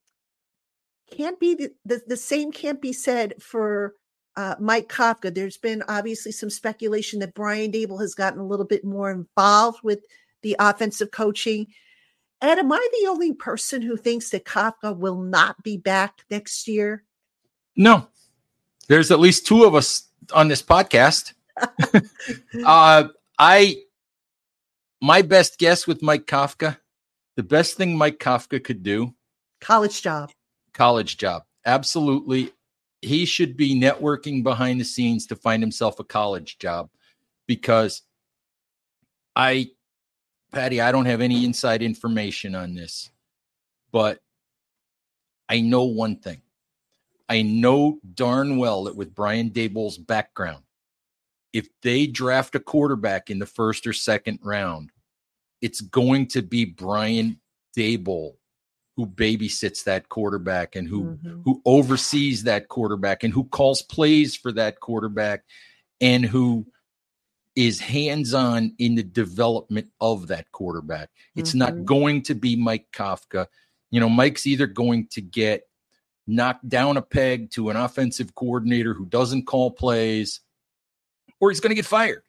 can't 1.11 1.39
be 1.39 1.55
the, 1.55 1.71
the, 1.85 2.01
the 2.07 2.17
same 2.17 2.51
can't 2.51 2.81
be 2.81 2.91
said 2.91 3.41
for 3.41 3.93
uh, 4.35 4.55
Mike 4.59 4.89
Kafka. 4.89 5.33
There's 5.33 5.57
been 5.57 5.83
obviously 5.87 6.31
some 6.31 6.49
speculation 6.49 7.19
that 7.19 7.35
Brian 7.35 7.71
Daboll 7.71 8.01
has 8.01 8.15
gotten 8.15 8.39
a 8.39 8.45
little 8.45 8.65
bit 8.65 8.83
more 8.83 9.11
involved 9.11 9.79
with 9.83 9.99
the 10.41 10.55
offensive 10.59 11.11
coaching. 11.11 11.67
And 12.41 12.59
am 12.59 12.71
I 12.71 12.87
the 13.01 13.07
only 13.07 13.33
person 13.33 13.81
who 13.81 13.97
thinks 13.97 14.29
that 14.29 14.45
Kafka 14.45 14.95
will 14.95 15.21
not 15.21 15.63
be 15.63 15.77
back 15.77 16.23
next 16.29 16.67
year? 16.67 17.03
No. 17.75 18.07
There's 18.87 19.11
at 19.11 19.19
least 19.19 19.47
two 19.47 19.65
of 19.65 19.75
us 19.75 20.07
on 20.33 20.47
this 20.47 20.61
podcast. 20.61 21.33
uh, 22.65 23.07
I, 23.39 23.75
my 25.01 25.21
best 25.21 25.57
guess 25.57 25.87
with 25.87 26.01
Mike 26.01 26.25
Kafka, 26.25 26.77
the 27.35 27.43
best 27.43 27.75
thing 27.75 27.97
Mike 27.97 28.19
Kafka 28.19 28.63
could 28.63 28.83
do 28.83 29.13
college 29.61 30.01
job. 30.01 30.31
College 30.73 31.17
job. 31.17 31.43
Absolutely. 31.65 32.51
He 33.01 33.25
should 33.25 33.57
be 33.57 33.79
networking 33.79 34.43
behind 34.43 34.79
the 34.79 34.85
scenes 34.85 35.27
to 35.27 35.35
find 35.35 35.61
himself 35.61 35.99
a 35.99 36.03
college 36.03 36.57
job 36.57 36.89
because 37.47 38.01
I 39.35 39.69
Patty, 40.51 40.79
I 40.79 40.91
don't 40.91 41.05
have 41.05 41.21
any 41.21 41.43
inside 41.45 41.81
information 41.81 42.55
on 42.55 42.73
this, 42.73 43.11
but 43.91 44.19
I 45.49 45.59
know 45.59 45.83
one 45.83 46.17
thing. 46.17 46.41
I 47.29 47.41
know 47.41 47.99
darn 48.13 48.57
well 48.57 48.85
that 48.85 48.95
with 48.95 49.13
Brian 49.13 49.49
Daboll's 49.49 49.97
background, 49.97 50.63
if 51.53 51.67
they 51.81 52.07
draft 52.07 52.55
a 52.55 52.59
quarterback 52.59 53.29
in 53.29 53.39
the 53.39 53.45
first 53.45 53.87
or 53.87 53.93
second 53.93 54.39
round, 54.43 54.91
it's 55.61 55.81
going 55.81 56.27
to 56.27 56.41
be 56.41 56.65
Brian 56.65 57.39
Daboll 57.75 58.33
who 58.97 59.05
babysits 59.05 59.83
that 59.83 60.09
quarterback 60.09 60.75
and 60.75 60.87
who 60.87 61.03
mm-hmm. 61.03 61.41
who 61.45 61.61
oversees 61.65 62.43
that 62.43 62.67
quarterback 62.67 63.23
and 63.23 63.31
who 63.31 63.43
calls 63.45 63.83
plays 63.83 64.35
for 64.35 64.51
that 64.51 64.79
quarterback 64.79 65.43
and 66.01 66.25
who 66.25 66.65
is 67.55 67.79
hands 67.79 68.33
on 68.33 68.73
in 68.79 68.95
the 68.95 69.03
development 69.03 69.87
of 70.01 70.27
that 70.27 70.51
quarterback. 70.51 71.09
It's 71.35 71.51
mm-hmm. 71.51 71.59
not 71.59 71.85
going 71.85 72.23
to 72.23 72.35
be 72.35 72.55
Mike 72.55 72.87
Kafka. 72.91 73.47
You 73.91 73.99
know, 73.99 74.09
Mike's 74.09 74.47
either 74.47 74.67
going 74.67 75.07
to 75.11 75.21
get 75.21 75.63
knocked 76.25 76.67
down 76.67 76.97
a 76.97 77.01
peg 77.01 77.51
to 77.51 77.69
an 77.69 77.77
offensive 77.77 78.35
coordinator 78.35 78.93
who 78.93 79.05
doesn't 79.05 79.45
call 79.45 79.71
plays, 79.71 80.41
or 81.39 81.49
he's 81.49 81.59
going 81.59 81.71
to 81.71 81.75
get 81.75 81.85
fired. 81.85 82.23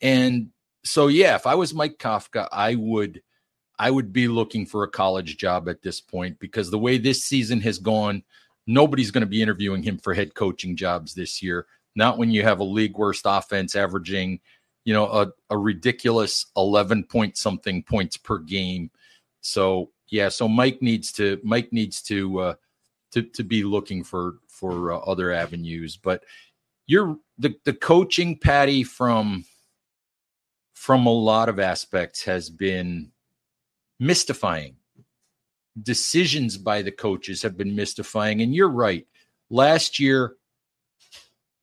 And 0.00 0.50
so, 0.84 1.08
yeah, 1.08 1.34
if 1.34 1.46
I 1.46 1.54
was 1.54 1.74
Mike 1.74 1.98
Kafka, 1.98 2.48
I 2.52 2.74
would. 2.74 3.22
I 3.80 3.92
would 3.92 4.12
be 4.12 4.26
looking 4.26 4.66
for 4.66 4.82
a 4.82 4.90
college 4.90 5.36
job 5.36 5.68
at 5.68 5.82
this 5.82 6.00
point 6.00 6.40
because 6.40 6.68
the 6.68 6.80
way 6.80 6.98
this 6.98 7.22
season 7.22 7.60
has 7.60 7.78
gone, 7.78 8.24
nobody's 8.66 9.12
going 9.12 9.22
to 9.22 9.26
be 9.28 9.40
interviewing 9.40 9.84
him 9.84 9.98
for 9.98 10.14
head 10.14 10.34
coaching 10.34 10.74
jobs 10.74 11.14
this 11.14 11.40
year 11.44 11.64
not 11.98 12.16
when 12.16 12.30
you 12.30 12.44
have 12.44 12.60
a 12.60 12.64
league 12.64 12.96
worst 12.96 13.22
offense 13.26 13.74
averaging, 13.74 14.38
you 14.84 14.94
know, 14.94 15.06
a, 15.06 15.32
a 15.50 15.58
ridiculous 15.58 16.46
11 16.56 17.04
point 17.04 17.36
something 17.36 17.82
points 17.82 18.16
per 18.16 18.38
game. 18.38 18.90
So, 19.40 19.90
yeah, 20.06 20.28
so 20.28 20.46
Mike 20.46 20.80
needs 20.80 21.12
to 21.14 21.38
Mike 21.42 21.72
needs 21.72 22.00
to 22.02 22.40
uh 22.40 22.54
to 23.12 23.22
to 23.22 23.42
be 23.42 23.64
looking 23.64 24.04
for 24.04 24.36
for 24.46 24.92
uh, 24.92 24.98
other 24.98 25.32
avenues, 25.32 25.96
but 25.96 26.22
you're 26.88 27.16
the 27.38 27.54
the 27.64 27.72
coaching 27.72 28.36
Patty 28.36 28.82
from 28.82 29.44
from 30.74 31.06
a 31.06 31.12
lot 31.12 31.48
of 31.48 31.60
aspects 31.60 32.24
has 32.24 32.50
been 32.50 33.12
mystifying. 34.00 34.74
Decisions 35.80 36.56
by 36.58 36.82
the 36.82 36.90
coaches 36.90 37.42
have 37.42 37.56
been 37.56 37.76
mystifying 37.76 38.42
and 38.42 38.52
you're 38.52 38.68
right. 38.68 39.06
Last 39.50 40.00
year 40.00 40.34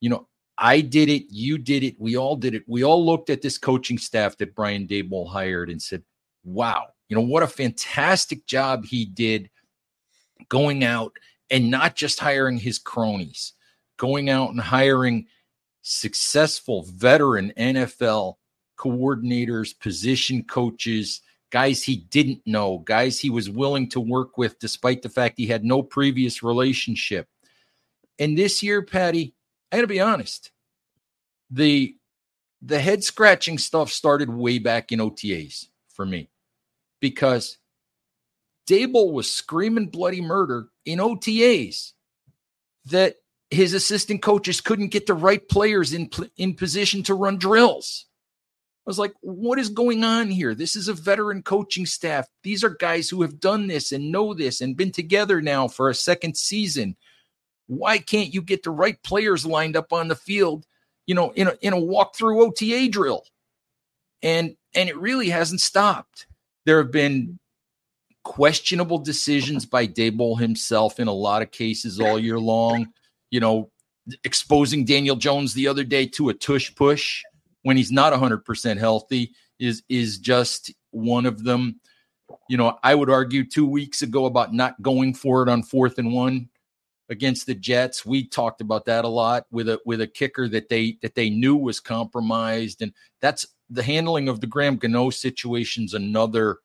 you 0.06 0.10
know, 0.10 0.28
I 0.58 0.82
did 0.82 1.10
it, 1.10 1.26
you 1.30 1.58
did 1.58 1.84
it, 1.84 2.00
we 2.00 2.16
all 2.16 2.36
did 2.36 2.54
it. 2.54 2.64
We 2.68 2.84
all 2.84 3.04
looked 3.04 3.30
at 3.30 3.42
this 3.42 3.58
coaching 3.58 3.98
staff 3.98 4.38
that 4.38 4.54
Brian 4.54 4.88
Daboll 4.88 5.28
hired 5.28 5.70
and 5.70 5.82
said, 5.82 6.04
wow, 6.44 6.90
you 7.10 7.16
know, 7.16 7.24
what 7.24 7.44
a 7.44 7.48
fantastic 7.48 8.46
job 8.46 8.86
he 8.86 9.06
did 9.06 9.50
going 10.48 10.84
out 10.84 11.14
and 11.50 11.72
not 11.72 11.96
just 11.96 12.20
hiring 12.20 12.58
his 12.58 12.78
cronies, 12.78 13.54
going 13.98 14.30
out 14.30 14.52
and 14.52 14.60
hiring 14.60 15.28
successful 15.82 16.84
veteran 16.90 17.54
NFL 17.58 18.36
coordinators, 18.78 19.78
position 19.80 20.44
coaches, 20.44 21.22
guys 21.52 21.84
he 21.84 21.98
didn't 21.98 22.42
know, 22.46 22.80
guys 22.80 23.20
he 23.20 23.30
was 23.30 23.50
willing 23.50 23.88
to 23.90 24.00
work 24.00 24.38
with 24.38 24.60
despite 24.60 25.02
the 25.02 25.10
fact 25.10 25.38
he 25.38 25.48
had 25.48 25.64
no 25.64 25.82
previous 25.82 26.44
relationship. 26.44 27.28
And 28.20 28.38
this 28.38 28.64
year, 28.64 28.82
Patty, 28.82 29.34
I 29.72 29.78
got 29.78 29.82
to 29.82 29.88
be 29.88 30.02
honest. 30.02 30.52
The 31.52 31.96
the 32.62 32.80
head 32.80 33.04
scratching 33.04 33.58
stuff 33.58 33.92
started 33.92 34.30
way 34.30 34.58
back 34.58 34.92
in 34.92 35.00
OTAs 35.00 35.68
for 35.90 36.06
me 36.06 36.30
because 37.00 37.60
Daboll 38.68 39.14
was 39.14 39.32
screaming 39.32 39.88
bloody 39.88 40.22
murder 40.22 40.70
in 40.86 40.98
OTAs 41.00 41.92
that 42.86 43.18
his 43.50 43.74
assistant 43.74 44.22
coaches 44.22 44.62
couldn't 44.62 44.90
get 44.90 45.06
the 45.06 45.14
right 45.14 45.48
players 45.48 45.94
in 45.94 46.10
in 46.38 46.56
position 46.56 47.04
to 47.04 47.14
run 47.14 47.38
drills. 47.38 48.06
I 48.86 48.90
was 48.90 49.00
like, 49.00 49.14
what 49.22 49.58
is 49.58 49.70
going 49.70 50.04
on 50.04 50.30
here? 50.30 50.54
This 50.54 50.76
is 50.76 50.88
a 50.88 50.94
veteran 50.94 51.42
coaching 51.42 51.88
staff. 51.88 52.28
These 52.44 52.64
are 52.64 52.70
guys 52.70 53.10
who 53.10 53.24
have 53.24 53.40
done 53.40 53.66
this 53.66 53.92
and 53.92 54.12
know 54.12 54.36
this 54.36 54.62
and 54.62 54.78
been 54.78 54.92
together 54.92 55.42
now 55.42 55.68
for 55.68 55.90
a 55.90 55.96
second 55.96 56.38
season. 56.38 56.96
Why 57.66 57.98
can't 57.98 58.32
you 58.32 58.44
get 58.44 58.62
the 58.62 58.70
right 58.70 59.02
players 59.02 59.44
lined 59.44 59.76
up 59.76 59.92
on 59.92 60.08
the 60.08 60.16
field, 60.16 60.68
you 61.08 61.16
know, 61.16 61.32
in 61.32 61.48
a 61.48 61.54
in 61.62 61.74
a 61.74 61.78
walkthrough 61.78 62.46
OTA 62.46 62.90
drill? 62.90 63.24
And 64.22 64.56
and 64.76 64.88
it 64.88 64.98
really 64.98 65.30
hasn't 65.30 65.62
stopped. 65.62 66.28
There 66.66 66.78
have 66.78 66.92
been 66.92 67.40
questionable 68.24 69.00
decisions 69.00 69.66
by 69.66 69.88
Daboll 69.88 70.40
himself 70.40 71.00
in 71.00 71.08
a 71.08 71.14
lot 71.14 71.42
of 71.42 71.52
cases 71.52 72.00
all 72.00 72.20
year 72.20 72.40
long. 72.40 72.92
You 73.36 73.42
know, 73.42 73.70
exposing 74.24 74.86
Daniel 74.86 75.18
Jones 75.18 75.54
the 75.54 75.68
other 75.68 75.84
day 75.84 76.06
to 76.16 76.30
a 76.30 76.34
tush 76.34 76.74
push 76.74 77.22
when 77.64 77.76
he's 77.76 77.92
not 77.92 78.14
100% 78.14 78.78
healthy 78.78 79.34
is 79.60 79.84
is 79.90 80.20
just 80.20 80.74
one 80.92 81.26
of 81.26 81.44
them. 81.44 81.82
You 82.48 82.56
know, 82.56 82.80
I 82.82 82.96
would 82.96 83.10
argue 83.10 83.44
2 83.44 83.66
weeks 83.66 84.04
ago 84.04 84.26
about 84.26 84.54
not 84.54 84.82
going 84.82 85.14
for 85.16 85.44
it 85.44 85.50
on 85.50 85.64
4th 85.64 85.98
and 85.98 86.14
1 86.14 86.48
against 87.10 87.46
the 87.46 87.56
Jets. 87.56 88.06
We 88.06 88.26
talked 88.26 88.62
about 88.62 88.86
that 88.86 89.04
a 89.04 89.10
lot 89.10 89.48
with 89.52 89.68
a 89.68 89.82
with 89.86 90.00
a 90.00 90.08
kicker 90.08 90.48
that 90.48 90.70
they 90.70 90.98
that 91.02 91.16
they 91.16 91.30
knew 91.30 91.58
was 91.58 91.82
compromised 91.82 92.82
and 92.82 92.94
that's 93.20 93.46
the 93.70 93.84
handling 93.84 94.30
of 94.30 94.40
the 94.40 94.48
Graham 94.48 94.78
Gano 94.78 95.10
situation's 95.10 95.94
another 95.94 96.60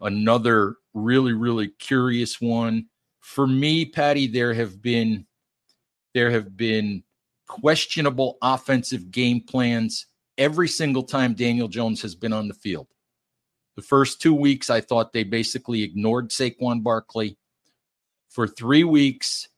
another 0.00 0.78
really 0.94 1.34
really 1.34 1.68
curious 1.78 2.40
one. 2.40 2.86
For 3.20 3.46
me, 3.46 3.84
Patty, 3.84 4.26
there 4.26 4.54
have 4.54 4.82
been 4.82 5.26
there 6.14 6.30
have 6.30 6.56
been 6.56 7.02
questionable 7.48 8.38
offensive 8.42 9.10
game 9.10 9.40
plans 9.40 10.06
every 10.38 10.68
single 10.68 11.02
time 11.02 11.34
Daniel 11.34 11.68
Jones 11.68 12.00
has 12.02 12.14
been 12.14 12.32
on 12.32 12.48
the 12.48 12.54
field. 12.54 12.86
The 13.76 13.82
first 13.82 14.20
two 14.20 14.34
weeks, 14.34 14.70
I 14.70 14.80
thought 14.80 15.12
they 15.12 15.24
basically 15.24 15.82
ignored 15.82 16.30
Saquon 16.30 16.82
Barkley. 16.82 17.38
For 18.28 18.46
three 18.46 18.84
weeks 18.84 19.48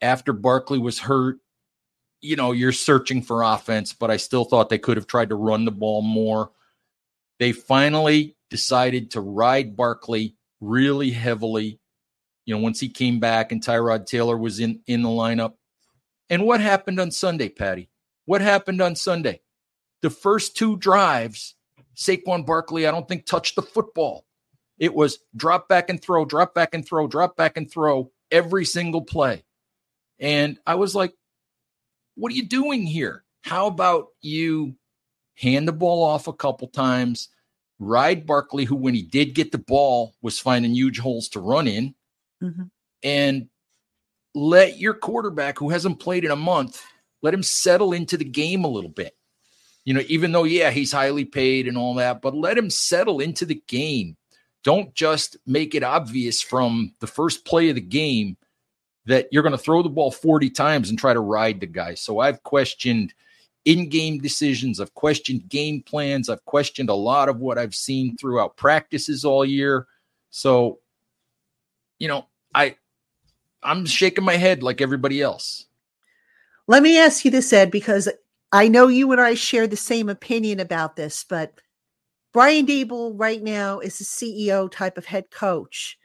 after 0.00 0.32
Barkley 0.32 0.78
was 0.78 0.98
hurt, 0.98 1.38
you 2.20 2.36
know, 2.36 2.52
you're 2.52 2.72
searching 2.72 3.22
for 3.22 3.42
offense, 3.42 3.92
but 3.92 4.10
I 4.10 4.16
still 4.16 4.44
thought 4.44 4.68
they 4.68 4.78
could 4.78 4.96
have 4.96 5.06
tried 5.06 5.28
to 5.28 5.34
run 5.34 5.64
the 5.64 5.70
ball 5.70 6.02
more. 6.02 6.50
They 7.38 7.52
finally 7.52 8.36
decided 8.50 9.10
to 9.12 9.20
ride 9.20 9.76
Barkley 9.76 10.36
really 10.60 11.10
heavily 11.10 11.80
you 12.46 12.54
know, 12.54 12.60
once 12.60 12.80
he 12.80 12.88
came 12.88 13.20
back 13.20 13.52
and 13.52 13.62
Tyrod 13.62 14.06
Taylor 14.06 14.36
was 14.36 14.60
in 14.60 14.80
in 14.86 15.02
the 15.02 15.08
lineup. 15.08 15.54
And 16.30 16.44
what 16.44 16.60
happened 16.60 16.98
on 16.98 17.10
Sunday, 17.10 17.48
Patty? 17.48 17.90
What 18.24 18.40
happened 18.40 18.80
on 18.80 18.96
Sunday? 18.96 19.42
The 20.02 20.10
first 20.10 20.56
two 20.56 20.76
drives, 20.76 21.54
Saquon 21.96 22.46
Barkley, 22.46 22.86
I 22.86 22.90
don't 22.90 23.06
think 23.06 23.26
touched 23.26 23.56
the 23.56 23.62
football. 23.62 24.24
It 24.78 24.94
was 24.94 25.18
drop 25.34 25.68
back 25.68 25.90
and 25.90 26.00
throw, 26.00 26.24
drop 26.24 26.54
back 26.54 26.74
and 26.74 26.86
throw, 26.86 27.06
drop 27.06 27.36
back 27.36 27.56
and 27.56 27.70
throw 27.70 28.10
every 28.30 28.64
single 28.64 29.02
play. 29.02 29.44
And 30.18 30.58
I 30.66 30.76
was 30.76 30.94
like, 30.94 31.14
what 32.14 32.32
are 32.32 32.36
you 32.36 32.46
doing 32.46 32.86
here? 32.86 33.24
How 33.42 33.66
about 33.66 34.08
you 34.20 34.76
hand 35.34 35.68
the 35.68 35.72
ball 35.72 36.02
off 36.02 36.26
a 36.26 36.32
couple 36.32 36.68
times, 36.68 37.28
ride 37.78 38.26
Barkley, 38.26 38.64
who, 38.64 38.76
when 38.76 38.94
he 38.94 39.02
did 39.02 39.34
get 39.34 39.52
the 39.52 39.58
ball, 39.58 40.14
was 40.22 40.38
finding 40.38 40.74
huge 40.74 40.98
holes 40.98 41.28
to 41.30 41.40
run 41.40 41.68
in, 41.68 41.94
mm-hmm. 42.42 42.64
and 43.02 43.48
let 44.34 44.78
your 44.78 44.94
quarterback 44.94 45.58
who 45.58 45.70
hasn't 45.70 46.00
played 46.00 46.24
in 46.24 46.30
a 46.30 46.36
month 46.36 46.82
let 47.22 47.34
him 47.34 47.42
settle 47.42 47.92
into 47.92 48.16
the 48.16 48.24
game 48.24 48.64
a 48.64 48.68
little 48.68 48.90
bit. 48.90 49.16
You 49.84 49.94
know 49.94 50.02
even 50.08 50.32
though 50.32 50.44
yeah 50.44 50.70
he's 50.70 50.92
highly 50.92 51.24
paid 51.24 51.68
and 51.68 51.78
all 51.78 51.94
that 51.94 52.20
but 52.20 52.34
let 52.34 52.58
him 52.58 52.70
settle 52.70 53.20
into 53.20 53.46
the 53.46 53.62
game. 53.66 54.16
Don't 54.64 54.92
just 54.94 55.36
make 55.46 55.74
it 55.76 55.84
obvious 55.84 56.42
from 56.42 56.92
the 57.00 57.06
first 57.06 57.44
play 57.44 57.68
of 57.68 57.76
the 57.76 57.80
game 57.80 58.36
that 59.06 59.28
you're 59.30 59.44
going 59.44 59.52
to 59.52 59.58
throw 59.58 59.82
the 59.82 59.88
ball 59.88 60.10
40 60.10 60.50
times 60.50 60.90
and 60.90 60.98
try 60.98 61.14
to 61.14 61.20
ride 61.20 61.60
the 61.60 61.66
guy. 61.66 61.94
So 61.94 62.18
i've 62.18 62.42
questioned 62.42 63.14
in-game 63.64 64.18
decisions. 64.18 64.80
I've 64.80 64.94
questioned 64.94 65.48
game 65.48 65.82
plans. 65.82 66.28
I've 66.28 66.44
questioned 66.44 66.90
a 66.90 66.94
lot 66.94 67.28
of 67.28 67.38
what 67.38 67.56
i've 67.56 67.74
seen 67.74 68.16
throughout 68.16 68.56
practices 68.56 69.24
all 69.24 69.44
year. 69.44 69.86
So 70.30 70.80
you 71.98 72.08
know, 72.08 72.26
I 72.54 72.76
I'm 73.62 73.86
shaking 73.86 74.24
my 74.24 74.36
head 74.36 74.62
like 74.62 74.80
everybody 74.80 75.20
else. 75.20 75.66
Let 76.68 76.82
me 76.82 76.98
ask 76.98 77.24
you 77.24 77.30
this, 77.30 77.52
Ed, 77.52 77.70
because 77.70 78.08
I 78.52 78.68
know 78.68 78.88
you 78.88 79.12
and 79.12 79.20
I 79.20 79.34
share 79.34 79.66
the 79.66 79.76
same 79.76 80.08
opinion 80.08 80.60
about 80.60 80.96
this, 80.96 81.24
but 81.28 81.60
Brian 82.32 82.66
Daboll 82.66 83.12
right 83.14 83.42
now 83.42 83.78
is 83.78 84.00
a 84.00 84.04
CEO 84.04 84.70
type 84.70 84.98
of 84.98 85.06
head 85.06 85.30
coach. 85.30 85.98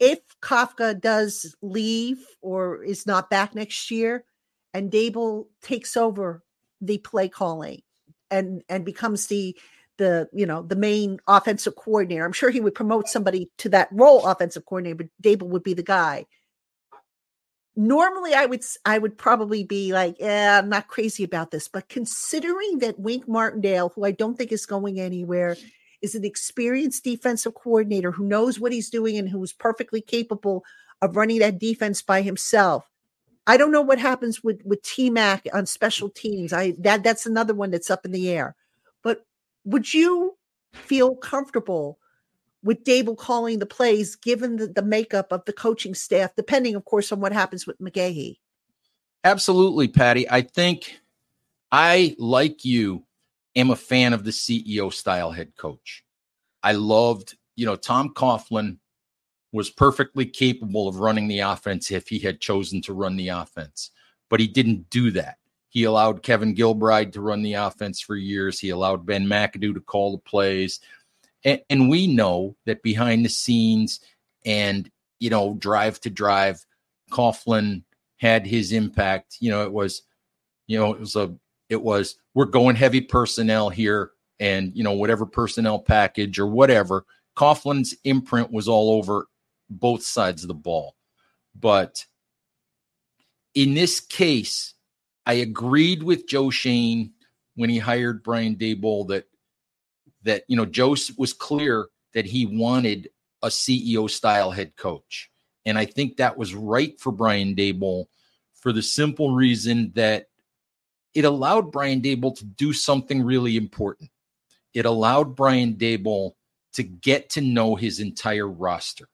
If 0.00 0.18
Kafka 0.42 1.00
does 1.00 1.54
leave 1.62 2.24
or 2.40 2.82
is 2.82 3.06
not 3.06 3.30
back 3.30 3.54
next 3.54 3.90
year, 3.90 4.24
and 4.74 4.90
Daboll 4.90 5.46
takes 5.62 5.96
over 5.96 6.42
the 6.80 6.98
play 6.98 7.28
calling 7.28 7.82
and 8.30 8.62
and 8.68 8.84
becomes 8.84 9.26
the 9.26 9.56
the 9.98 10.28
you 10.32 10.46
know 10.46 10.62
the 10.62 10.76
main 10.76 11.18
offensive 11.28 11.76
coordinator. 11.76 12.24
I'm 12.24 12.32
sure 12.32 12.50
he 12.50 12.60
would 12.60 12.74
promote 12.74 13.08
somebody 13.08 13.50
to 13.58 13.68
that 13.70 13.88
role, 13.92 14.26
offensive 14.26 14.64
coordinator, 14.64 14.96
but 14.96 15.08
Daboll 15.22 15.48
would 15.48 15.62
be 15.62 15.74
the 15.74 15.82
guy. 15.82 16.26
Normally, 17.76 18.34
I 18.34 18.46
would 18.46 18.64
I 18.84 18.98
would 18.98 19.18
probably 19.18 19.64
be 19.64 19.92
like, 19.92 20.16
yeah, 20.18 20.58
I'm 20.58 20.68
not 20.68 20.88
crazy 20.88 21.22
about 21.22 21.50
this, 21.50 21.68
but 21.68 21.88
considering 21.88 22.78
that 22.78 22.98
Wink 22.98 23.28
Martindale, 23.28 23.90
who 23.94 24.04
I 24.04 24.10
don't 24.10 24.36
think 24.36 24.50
is 24.50 24.66
going 24.66 24.98
anywhere, 24.98 25.56
is 26.00 26.14
an 26.14 26.24
experienced 26.24 27.04
defensive 27.04 27.54
coordinator 27.54 28.10
who 28.10 28.24
knows 28.24 28.58
what 28.58 28.72
he's 28.72 28.90
doing 28.90 29.16
and 29.16 29.28
who's 29.28 29.52
perfectly 29.52 30.00
capable 30.00 30.64
of 31.02 31.16
running 31.16 31.38
that 31.40 31.58
defense 31.58 32.02
by 32.02 32.22
himself. 32.22 32.88
I 33.46 33.56
don't 33.56 33.72
know 33.72 33.82
what 33.82 33.98
happens 33.98 34.44
with 34.44 34.60
with 34.64 34.82
T 34.82 35.08
Mac 35.10 35.46
on 35.52 35.66
special 35.66 36.10
teams. 36.10 36.52
I 36.52 36.74
that 36.80 37.02
that's 37.02 37.26
another 37.26 37.54
one 37.54 37.70
that's 37.70 37.90
up 37.90 38.04
in 38.04 38.12
the 38.12 38.28
air. 38.28 38.54
But 39.02 39.24
would 39.68 39.92
you 39.92 40.36
feel 40.72 41.14
comfortable 41.14 41.98
with 42.62 42.84
Daboll 42.84 43.16
calling 43.16 43.58
the 43.58 43.66
plays 43.66 44.16
given 44.16 44.56
the, 44.56 44.66
the 44.66 44.82
makeup 44.82 45.30
of 45.30 45.44
the 45.44 45.52
coaching 45.52 45.94
staff, 45.94 46.34
depending, 46.36 46.74
of 46.74 46.84
course, 46.84 47.12
on 47.12 47.20
what 47.20 47.32
happens 47.32 47.66
with 47.66 47.78
McGaughey? 47.78 48.38
Absolutely, 49.24 49.88
Patty. 49.88 50.28
I 50.28 50.40
think 50.40 50.98
I, 51.70 52.16
like 52.18 52.64
you, 52.64 53.04
am 53.56 53.70
a 53.70 53.76
fan 53.76 54.12
of 54.12 54.24
the 54.24 54.30
CEO 54.30 54.92
style 54.92 55.32
head 55.32 55.52
coach. 55.56 56.02
I 56.62 56.72
loved, 56.72 57.36
you 57.54 57.66
know, 57.66 57.76
Tom 57.76 58.14
Coughlin 58.14 58.78
was 59.52 59.70
perfectly 59.70 60.24
capable 60.24 60.88
of 60.88 60.96
running 60.96 61.28
the 61.28 61.40
offense 61.40 61.90
if 61.90 62.08
he 62.08 62.18
had 62.18 62.40
chosen 62.40 62.80
to 62.82 62.94
run 62.94 63.16
the 63.16 63.28
offense, 63.28 63.90
but 64.30 64.40
he 64.40 64.46
didn't 64.46 64.88
do 64.90 65.10
that. 65.12 65.36
He 65.68 65.84
allowed 65.84 66.22
Kevin 66.22 66.54
Gilbride 66.54 67.12
to 67.12 67.20
run 67.20 67.42
the 67.42 67.54
offense 67.54 68.00
for 68.00 68.16
years. 68.16 68.58
He 68.58 68.70
allowed 68.70 69.06
Ben 69.06 69.26
McAdoo 69.26 69.74
to 69.74 69.80
call 69.80 70.12
the 70.12 70.18
plays. 70.18 70.80
And, 71.44 71.60
and 71.68 71.90
we 71.90 72.06
know 72.06 72.56
that 72.64 72.82
behind 72.82 73.24
the 73.24 73.28
scenes 73.28 74.00
and, 74.44 74.90
you 75.20 75.30
know, 75.30 75.54
drive 75.58 76.00
to 76.00 76.10
drive, 76.10 76.64
Coughlin 77.10 77.82
had 78.16 78.46
his 78.46 78.72
impact. 78.72 79.36
You 79.40 79.50
know, 79.50 79.62
it 79.62 79.72
was, 79.72 80.02
you 80.66 80.78
know, 80.78 80.92
it 80.92 81.00
was 81.00 81.16
a, 81.16 81.34
it 81.68 81.82
was, 81.82 82.16
we're 82.34 82.46
going 82.46 82.76
heavy 82.76 83.00
personnel 83.00 83.68
here 83.68 84.12
and, 84.40 84.74
you 84.74 84.82
know, 84.82 84.92
whatever 84.92 85.26
personnel 85.26 85.78
package 85.78 86.38
or 86.38 86.46
whatever. 86.46 87.04
Coughlin's 87.36 87.94
imprint 88.04 88.50
was 88.50 88.68
all 88.68 88.90
over 88.92 89.26
both 89.68 90.02
sides 90.02 90.42
of 90.42 90.48
the 90.48 90.54
ball. 90.54 90.96
But 91.54 92.04
in 93.54 93.74
this 93.74 94.00
case, 94.00 94.74
I 95.28 95.34
agreed 95.34 96.02
with 96.02 96.26
Joe 96.26 96.48
Schoen 96.48 97.12
when 97.54 97.68
he 97.68 97.78
hired 97.78 98.22
Brian 98.22 98.56
Daboll 98.56 99.06
that 99.08 99.26
that 100.22 100.44
you 100.48 100.56
know 100.56 100.64
Joe 100.64 100.96
was 101.18 101.34
clear 101.34 101.88
that 102.14 102.24
he 102.24 102.46
wanted 102.46 103.10
a 103.42 103.48
CEO 103.48 104.08
style 104.08 104.50
head 104.50 104.74
coach, 104.76 105.30
and 105.66 105.78
I 105.78 105.84
think 105.84 106.16
that 106.16 106.38
was 106.38 106.54
right 106.54 106.98
for 106.98 107.12
Brian 107.12 107.54
Daboll 107.54 108.06
for 108.54 108.72
the 108.72 108.82
simple 108.82 109.34
reason 109.34 109.92
that 109.94 110.28
it 111.14 111.26
allowed 111.26 111.72
Brian 111.72 112.00
Daboll 112.00 112.34
to 112.38 112.46
do 112.46 112.72
something 112.72 113.22
really 113.22 113.58
important. 113.58 114.10
It 114.72 114.86
allowed 114.86 115.36
Brian 115.36 115.74
Daboll 115.74 116.32
to 116.72 116.82
get 116.82 117.28
to 117.30 117.42
know 117.42 117.74
his 117.76 118.00
entire 118.00 118.48
roster. 118.48 119.08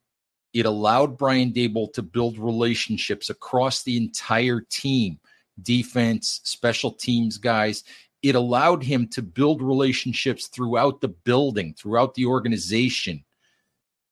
It 0.52 0.64
allowed 0.64 1.18
Brian 1.18 1.52
Daboll 1.52 1.92
to 1.94 2.02
build 2.02 2.38
relationships 2.38 3.30
across 3.30 3.82
the 3.82 3.96
entire 3.96 4.60
team 4.60 5.18
defense, 5.62 6.40
special 6.44 6.92
teams 6.92 7.38
guys. 7.38 7.84
It 8.22 8.34
allowed 8.34 8.82
him 8.82 9.08
to 9.08 9.22
build 9.22 9.62
relationships 9.62 10.46
throughout 10.46 11.00
the 11.00 11.08
building, 11.08 11.74
throughout 11.74 12.14
the 12.14 12.26
organization. 12.26 13.24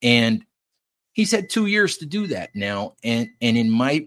And 0.02 0.44
he's 1.12 1.30
had 1.30 1.48
two 1.48 1.66
years 1.66 1.96
to 1.98 2.06
do 2.06 2.26
that 2.28 2.54
now. 2.54 2.94
And 3.02 3.30
and 3.40 3.56
in 3.56 3.70
my 3.70 4.06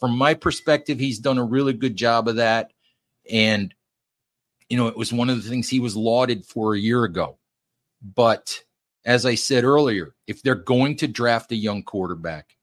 from 0.00 0.16
my 0.16 0.34
perspective, 0.34 0.98
he's 0.98 1.18
done 1.18 1.38
a 1.38 1.44
really 1.44 1.72
good 1.72 1.96
job 1.96 2.28
of 2.28 2.36
that. 2.36 2.72
And 3.30 3.74
you 4.68 4.76
know, 4.76 4.86
it 4.86 4.96
was 4.96 5.12
one 5.12 5.30
of 5.30 5.42
the 5.42 5.48
things 5.48 5.68
he 5.68 5.80
was 5.80 5.96
lauded 5.96 6.44
for 6.44 6.74
a 6.74 6.78
year 6.78 7.04
ago. 7.04 7.38
But 8.02 8.62
as 9.04 9.24
I 9.24 9.34
said 9.34 9.64
earlier, 9.64 10.14
if 10.26 10.42
they're 10.42 10.54
going 10.54 10.96
to 10.96 11.08
draft 11.08 11.52
a 11.52 11.56
young 11.56 11.82
quarterback, 11.82 12.56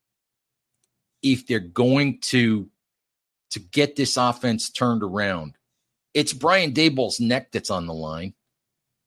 if 1.23 1.47
they're 1.47 1.59
going 1.59 2.19
to 2.21 2.69
to 3.55 3.61
get 3.61 3.95
this 3.95 4.17
offense 4.17 4.69
turned 4.69 5.01
around. 5.01 5.55
It's 6.13 6.33
Brian 6.33 6.73
Daboll's 6.73 7.21
neck 7.21 7.53
that's 7.53 7.69
on 7.69 7.87
the 7.87 7.93
line, 7.93 8.33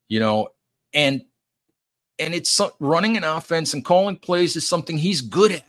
you 0.08 0.20
know, 0.20 0.48
and 0.94 1.22
and 2.18 2.34
it's 2.34 2.58
running 2.80 3.18
an 3.18 3.24
offense 3.24 3.74
and 3.74 3.84
calling 3.84 4.16
plays 4.16 4.56
is 4.56 4.66
something 4.66 4.96
he's 4.96 5.20
good 5.20 5.52
at, 5.52 5.66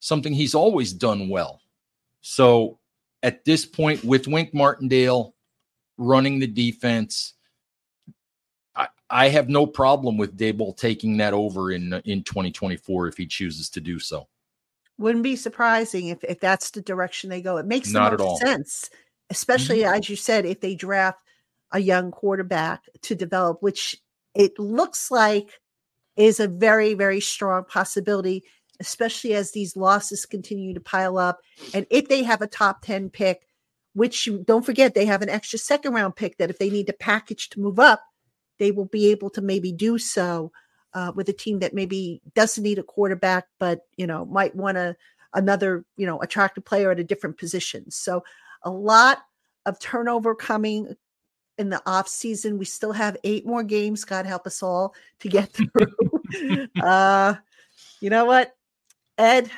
something 0.00 0.34
he's 0.34 0.54
always 0.54 0.92
done 0.92 1.28
well. 1.28 1.60
So, 2.22 2.80
at 3.22 3.44
this 3.44 3.64
point, 3.64 4.02
with 4.02 4.26
Wink 4.26 4.52
Martindale 4.52 5.36
running 5.96 6.40
the 6.40 6.48
defense, 6.48 7.34
I, 8.74 8.88
I 9.08 9.28
have 9.28 9.48
no 9.48 9.64
problem 9.64 10.18
with 10.18 10.36
Daboll 10.36 10.76
taking 10.76 11.18
that 11.18 11.34
over 11.34 11.70
in 11.70 11.92
in 12.04 12.24
2024 12.24 13.06
if 13.06 13.16
he 13.16 13.26
chooses 13.26 13.70
to 13.70 13.80
do 13.80 14.00
so. 14.00 14.26
Wouldn't 14.98 15.24
be 15.24 15.36
surprising 15.36 16.08
if, 16.08 16.22
if 16.24 16.40
that's 16.40 16.70
the 16.70 16.82
direction 16.82 17.30
they 17.30 17.42
go. 17.42 17.56
It 17.56 17.66
makes 17.66 17.90
Not 17.90 18.12
at 18.12 18.20
all. 18.20 18.36
sense, 18.38 18.90
especially 19.30 19.80
Mm-hmm. 19.80 19.94
as 19.94 20.08
you 20.08 20.16
said, 20.16 20.46
if 20.46 20.60
they 20.60 20.74
draft 20.74 21.18
a 21.72 21.78
young 21.80 22.10
quarterback 22.10 22.82
to 23.02 23.14
develop, 23.14 23.62
which 23.62 23.96
it 24.34 24.58
looks 24.58 25.10
like 25.10 25.48
is 26.16 26.38
a 26.40 26.46
very, 26.48 26.94
very 26.94 27.20
strong 27.20 27.64
possibility, 27.64 28.44
especially 28.80 29.32
as 29.34 29.52
these 29.52 29.76
losses 29.76 30.26
continue 30.26 30.74
to 30.74 30.80
pile 30.80 31.16
up. 31.16 31.40
And 31.72 31.86
if 31.90 32.08
they 32.08 32.22
have 32.22 32.42
a 32.42 32.46
top 32.46 32.82
10 32.82 33.08
pick, 33.10 33.46
which 33.94 34.26
you 34.26 34.44
don't 34.46 34.64
forget, 34.66 34.94
they 34.94 35.06
have 35.06 35.22
an 35.22 35.28
extra 35.30 35.58
second 35.58 35.94
round 35.94 36.16
pick 36.16 36.36
that 36.38 36.50
if 36.50 36.58
they 36.58 36.70
need 36.70 36.86
to 36.88 36.92
package 36.92 37.48
to 37.50 37.60
move 37.60 37.78
up, 37.78 38.02
they 38.58 38.70
will 38.70 38.84
be 38.86 39.10
able 39.10 39.30
to 39.30 39.40
maybe 39.40 39.72
do 39.72 39.98
so 39.98 40.52
uh, 40.94 41.12
with 41.14 41.28
a 41.28 41.32
team 41.32 41.58
that 41.60 41.74
maybe 41.74 42.20
doesn't 42.34 42.62
need 42.62 42.78
a 42.78 42.82
quarterback, 42.82 43.46
but 43.58 43.86
you 43.96 44.06
know 44.06 44.24
might 44.24 44.54
want 44.54 44.76
a 44.76 44.96
another 45.34 45.84
you 45.96 46.06
know 46.06 46.20
attractive 46.20 46.64
player 46.64 46.90
at 46.90 47.00
a 47.00 47.04
different 47.04 47.38
position. 47.38 47.90
So 47.90 48.24
a 48.62 48.70
lot 48.70 49.18
of 49.66 49.78
turnover 49.78 50.34
coming 50.34 50.96
in 51.58 51.70
the 51.70 51.82
off 51.86 52.08
season. 52.08 52.58
We 52.58 52.64
still 52.64 52.92
have 52.92 53.16
eight 53.24 53.46
more 53.46 53.62
games. 53.62 54.04
God 54.04 54.26
help 54.26 54.46
us 54.46 54.62
all 54.62 54.94
to 55.20 55.28
get 55.28 55.50
through. 55.52 56.68
uh, 56.82 57.34
you 58.00 58.10
know 58.10 58.24
what, 58.24 58.54
Ed? 59.18 59.50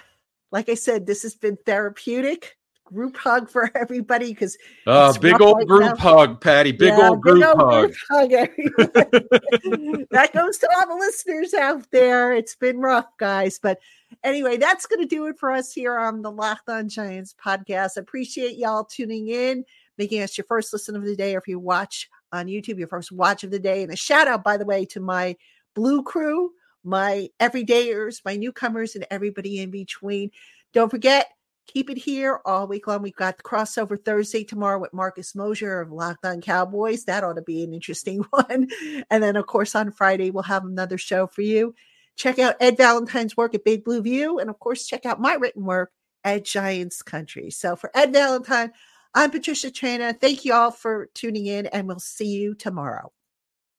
Like 0.51 0.69
I 0.69 0.75
said, 0.75 1.07
this 1.07 1.23
has 1.23 1.35
been 1.35 1.57
therapeutic. 1.65 2.57
Group 2.95 3.17
hug 3.17 3.51
for 3.51 3.71
everybody 3.77 4.29
because 4.29 4.57
Uh, 4.87 5.13
big 5.19 5.41
old 5.41 5.59
right 5.59 5.67
group 5.67 5.83
now. 5.83 5.97
hug, 5.97 6.41
Patty. 6.41 6.73
Big 6.73 6.89
Yeah, 6.97 7.09
old 7.11 7.21
group 7.21 7.43
hug. 7.45 7.87
group 7.87 7.95
hug, 8.09 8.31
that 10.11 10.31
goes 10.33 10.59
to 10.59 10.69
all 10.77 10.89
the 10.89 10.95
listeners 10.95 11.55
out 11.55 11.91
there. 11.91 12.33
It's 12.35 12.55
been 12.57 12.79
rough, 12.79 13.07
guys. 13.19 13.59
But 13.59 13.79
anyway, 14.23 14.57
that's 14.57 14.87
going 14.87 15.01
to 15.01 15.07
do 15.07 15.27
it 15.27 15.39
for 15.39 15.51
us 15.51 15.73
here 15.73 15.99
on 15.99 16.23
the 16.23 16.31
Locked 16.31 16.69
On 16.69 16.89
Giants 16.89 17.35
podcast. 17.43 17.97
Appreciate 17.97 18.57
y'all 18.57 18.85
tuning 18.85 19.29
in, 19.29 19.65
making 19.99 20.23
us 20.23 20.39
your 20.39 20.45
first 20.47 20.73
listen 20.73 20.97
of 20.97 21.05
the 21.05 21.17
day, 21.17 21.35
or 21.35 21.39
if 21.39 21.49
you 21.49 21.59
watch 21.59 22.09
on 22.33 22.47
YouTube, 22.47 22.79
your 22.79 22.89
first 22.89 23.13
watch 23.13 23.45
of 23.45 23.51
the 23.51 23.59
day. 23.59 23.83
And 23.83 23.93
a 23.93 23.97
shout 23.97 24.29
out, 24.29 24.45
by 24.45 24.57
the 24.57 24.65
way, 24.65 24.85
to 24.87 25.01
my 25.01 25.37
Blue 25.75 26.03
Crew, 26.03 26.53
my 26.85 27.29
everydayers, 27.41 28.21
my 28.25 28.37
newcomers, 28.37 28.95
and 28.95 29.07
everybody 29.11 29.61
in 29.61 29.71
between. 29.71 30.31
Don't 30.73 30.91
forget, 30.91 31.29
keep 31.67 31.91
it 31.91 31.99
here 31.99 32.41
all 32.45 32.67
week 32.67 32.87
long. 32.87 33.03
We've 33.03 33.15
got 33.15 33.37
the 33.37 33.43
crossover 33.43 34.03
Thursday 34.03 34.45
tomorrow 34.45 34.79
with 34.79 34.93
Marcus 34.93 35.35
Mosher 35.35 35.81
of 35.81 35.91
Locked 35.91 36.25
On 36.25 36.41
Cowboys. 36.41 37.05
That 37.05 37.25
ought 37.25 37.35
to 37.35 37.43
be 37.43 37.65
an 37.65 37.75
interesting 37.75 38.23
one. 38.31 38.69
And 39.11 39.23
then, 39.23 39.37
of 39.37 39.47
course, 39.47 39.75
on 39.75 39.91
Friday, 39.91 40.31
we'll 40.31 40.43
have 40.45 40.65
another 40.65 40.99
show 40.99 41.27
for 41.27 41.43
you. 41.43 41.75
Check 42.17 42.39
out 42.39 42.57
Ed 42.61 42.77
Valentine's 42.77 43.37
work 43.37 43.55
at 43.55 43.65
Big 43.65 43.85
Blue 43.85 44.03
View. 44.03 44.39
And 44.39 44.49
of 44.49 44.59
course, 44.59 44.87
check 44.87 45.05
out 45.05 45.21
my 45.21 45.35
written 45.35 45.65
work 45.65 45.91
at 46.23 46.45
Giants 46.45 47.03
Country. 47.03 47.51
So 47.51 47.77
for 47.77 47.91
Ed 47.95 48.13
Valentine, 48.13 48.73
I'm 49.15 49.31
Patricia 49.31 49.71
Traina. 49.71 50.19
Thank 50.19 50.45
you 50.45 50.55
all 50.55 50.71
for 50.71 51.09
tuning 51.15 51.47
in, 51.47 51.67
and 51.67 51.87
we'll 51.87 52.01
see 52.01 52.27
you 52.27 52.55
tomorrow. 52.55 53.13